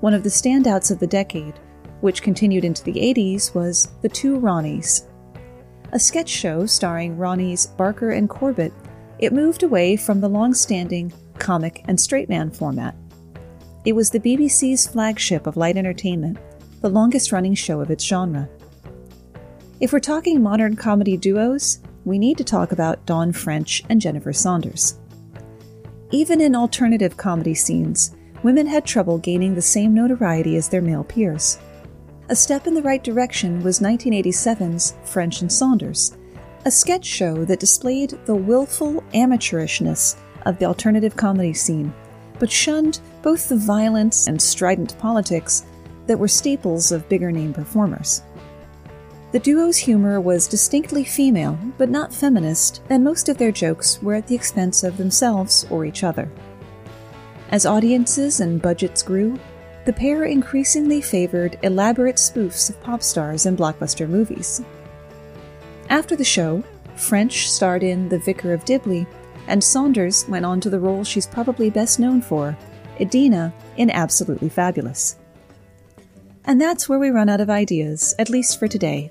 One 0.00 0.14
of 0.14 0.22
the 0.22 0.30
standouts 0.30 0.90
of 0.90 0.98
the 0.98 1.06
decade, 1.06 1.60
which 2.00 2.22
continued 2.22 2.64
into 2.64 2.82
the 2.82 2.94
80s, 2.94 3.54
was 3.54 3.88
The 4.00 4.08
Two 4.08 4.40
Ronnies. 4.40 5.06
A 5.92 5.98
sketch 6.00 6.30
show 6.30 6.64
starring 6.64 7.18
Ronnies 7.18 7.76
Barker 7.76 8.12
and 8.12 8.26
Corbett, 8.26 8.72
it 9.18 9.34
moved 9.34 9.62
away 9.62 9.96
from 9.96 10.20
the 10.22 10.30
long 10.30 10.54
standing 10.54 11.12
comic, 11.38 11.84
and 11.88 12.00
straight 12.00 12.30
man 12.30 12.50
format. 12.50 12.96
It 13.84 13.92
was 13.92 14.08
the 14.08 14.20
BBC's 14.20 14.86
flagship 14.86 15.46
of 15.46 15.58
light 15.58 15.76
entertainment, 15.76 16.38
the 16.80 16.88
longest 16.88 17.32
running 17.32 17.54
show 17.54 17.80
of 17.80 17.90
its 17.90 18.04
genre. 18.04 18.48
If 19.78 19.92
we're 19.92 20.00
talking 20.00 20.42
modern 20.42 20.74
comedy 20.74 21.18
duos, 21.18 21.80
we 22.04 22.18
need 22.18 22.36
to 22.38 22.44
talk 22.44 22.72
about 22.72 23.04
Dawn 23.06 23.32
French 23.32 23.82
and 23.88 24.00
Jennifer 24.00 24.32
Saunders. 24.32 24.98
Even 26.10 26.40
in 26.40 26.54
alternative 26.54 27.16
comedy 27.16 27.54
scenes, 27.54 28.14
women 28.42 28.66
had 28.66 28.84
trouble 28.84 29.18
gaining 29.18 29.54
the 29.54 29.62
same 29.62 29.94
notoriety 29.94 30.56
as 30.56 30.68
their 30.68 30.82
male 30.82 31.04
peers. 31.04 31.58
A 32.28 32.36
step 32.36 32.66
in 32.66 32.74
the 32.74 32.82
right 32.82 33.02
direction 33.02 33.62
was 33.62 33.80
1987's 33.80 34.94
French 35.04 35.40
and 35.40 35.52
Saunders, 35.52 36.16
a 36.64 36.70
sketch 36.70 37.04
show 37.04 37.44
that 37.44 37.60
displayed 37.60 38.18
the 38.26 38.34
willful 38.34 39.02
amateurishness 39.14 40.16
of 40.46 40.58
the 40.58 40.64
alternative 40.64 41.16
comedy 41.16 41.52
scene, 41.52 41.92
but 42.38 42.50
shunned 42.50 43.00
both 43.22 43.48
the 43.48 43.56
violence 43.56 44.26
and 44.26 44.40
strident 44.40 44.98
politics 44.98 45.64
that 46.06 46.18
were 46.18 46.28
staples 46.28 46.92
of 46.92 47.08
bigger 47.08 47.30
name 47.32 47.52
performers. 47.52 48.22
The 49.32 49.40
duo's 49.40 49.78
humor 49.78 50.20
was 50.20 50.46
distinctly 50.46 51.04
female, 51.04 51.58
but 51.78 51.88
not 51.88 52.12
feminist, 52.12 52.82
and 52.90 53.02
most 53.02 53.30
of 53.30 53.38
their 53.38 53.50
jokes 53.50 54.00
were 54.02 54.12
at 54.12 54.26
the 54.26 54.34
expense 54.34 54.82
of 54.82 54.98
themselves 54.98 55.66
or 55.70 55.86
each 55.86 56.04
other. 56.04 56.30
As 57.48 57.64
audiences 57.64 58.40
and 58.40 58.60
budgets 58.60 59.02
grew, 59.02 59.38
the 59.86 59.92
pair 59.92 60.24
increasingly 60.24 61.00
favored 61.00 61.58
elaborate 61.62 62.16
spoofs 62.16 62.68
of 62.68 62.80
pop 62.82 63.02
stars 63.02 63.46
and 63.46 63.56
blockbuster 63.56 64.06
movies. 64.06 64.60
After 65.88 66.14
the 66.14 66.24
show, 66.24 66.62
French 66.96 67.50
starred 67.50 67.82
in 67.82 68.10
The 68.10 68.18
Vicar 68.18 68.52
of 68.52 68.66
Dibley, 68.66 69.06
and 69.48 69.64
Saunders 69.64 70.28
went 70.28 70.44
on 70.44 70.60
to 70.60 70.68
the 70.68 70.78
role 70.78 71.04
she's 71.04 71.26
probably 71.26 71.70
best 71.70 71.98
known 71.98 72.20
for, 72.20 72.56
Edina 73.00 73.52
in 73.78 73.90
Absolutely 73.90 74.50
Fabulous. 74.50 75.16
And 76.44 76.60
that's 76.60 76.88
where 76.88 76.98
we 76.98 77.10
run 77.10 77.28
out 77.28 77.40
of 77.40 77.50
ideas, 77.50 78.14
at 78.18 78.28
least 78.28 78.58
for 78.58 78.68
today. 78.68 79.10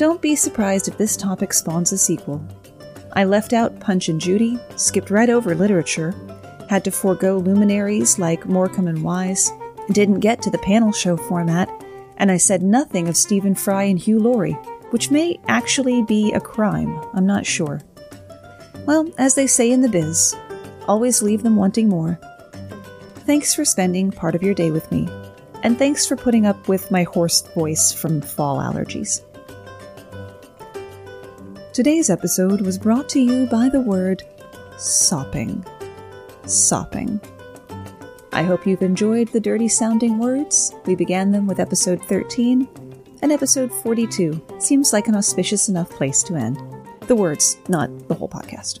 Don't 0.00 0.22
be 0.22 0.34
surprised 0.34 0.88
if 0.88 0.96
this 0.96 1.14
topic 1.14 1.52
spawns 1.52 1.92
a 1.92 1.98
sequel. 1.98 2.42
I 3.12 3.24
left 3.24 3.52
out 3.52 3.80
Punch 3.80 4.08
and 4.08 4.18
Judy, 4.18 4.58
skipped 4.76 5.10
right 5.10 5.28
over 5.28 5.54
literature, 5.54 6.14
had 6.70 6.84
to 6.84 6.90
forego 6.90 7.36
luminaries 7.36 8.18
like 8.18 8.46
Morecambe 8.46 8.88
and 8.88 9.04
Wise, 9.04 9.52
didn't 9.92 10.20
get 10.20 10.40
to 10.40 10.50
the 10.50 10.56
panel 10.56 10.90
show 10.90 11.18
format, 11.18 11.68
and 12.16 12.30
I 12.30 12.38
said 12.38 12.62
nothing 12.62 13.08
of 13.08 13.16
Stephen 13.18 13.54
Fry 13.54 13.82
and 13.82 13.98
Hugh 13.98 14.18
Laurie, 14.18 14.56
which 14.88 15.10
may 15.10 15.38
actually 15.48 16.02
be 16.04 16.32
a 16.32 16.40
crime, 16.40 16.98
I'm 17.12 17.26
not 17.26 17.44
sure. 17.44 17.82
Well, 18.86 19.06
as 19.18 19.34
they 19.34 19.46
say 19.46 19.70
in 19.70 19.82
the 19.82 19.88
biz, 19.90 20.34
always 20.88 21.20
leave 21.20 21.42
them 21.42 21.56
wanting 21.56 21.90
more. 21.90 22.18
Thanks 23.26 23.54
for 23.54 23.66
spending 23.66 24.12
part 24.12 24.34
of 24.34 24.42
your 24.42 24.54
day 24.54 24.70
with 24.70 24.90
me, 24.90 25.10
and 25.62 25.78
thanks 25.78 26.06
for 26.06 26.16
putting 26.16 26.46
up 26.46 26.68
with 26.68 26.90
my 26.90 27.02
hoarse 27.02 27.42
voice 27.54 27.92
from 27.92 28.22
fall 28.22 28.60
allergies. 28.60 29.20
Today's 31.72 32.10
episode 32.10 32.62
was 32.62 32.76
brought 32.76 33.08
to 33.10 33.20
you 33.20 33.46
by 33.46 33.68
the 33.68 33.80
word 33.80 34.24
sopping. 34.76 35.64
Sopping. 36.44 37.20
I 38.32 38.42
hope 38.42 38.66
you've 38.66 38.82
enjoyed 38.82 39.28
the 39.28 39.38
dirty 39.38 39.68
sounding 39.68 40.18
words. 40.18 40.74
We 40.84 40.96
began 40.96 41.30
them 41.30 41.46
with 41.46 41.60
episode 41.60 42.02
13, 42.06 42.68
and 43.22 43.30
episode 43.30 43.72
42 43.72 44.42
seems 44.58 44.92
like 44.92 45.06
an 45.06 45.14
auspicious 45.14 45.68
enough 45.68 45.90
place 45.90 46.24
to 46.24 46.34
end. 46.34 46.60
The 47.06 47.14
words, 47.14 47.58
not 47.68 48.08
the 48.08 48.16
whole 48.16 48.28
podcast. 48.28 48.80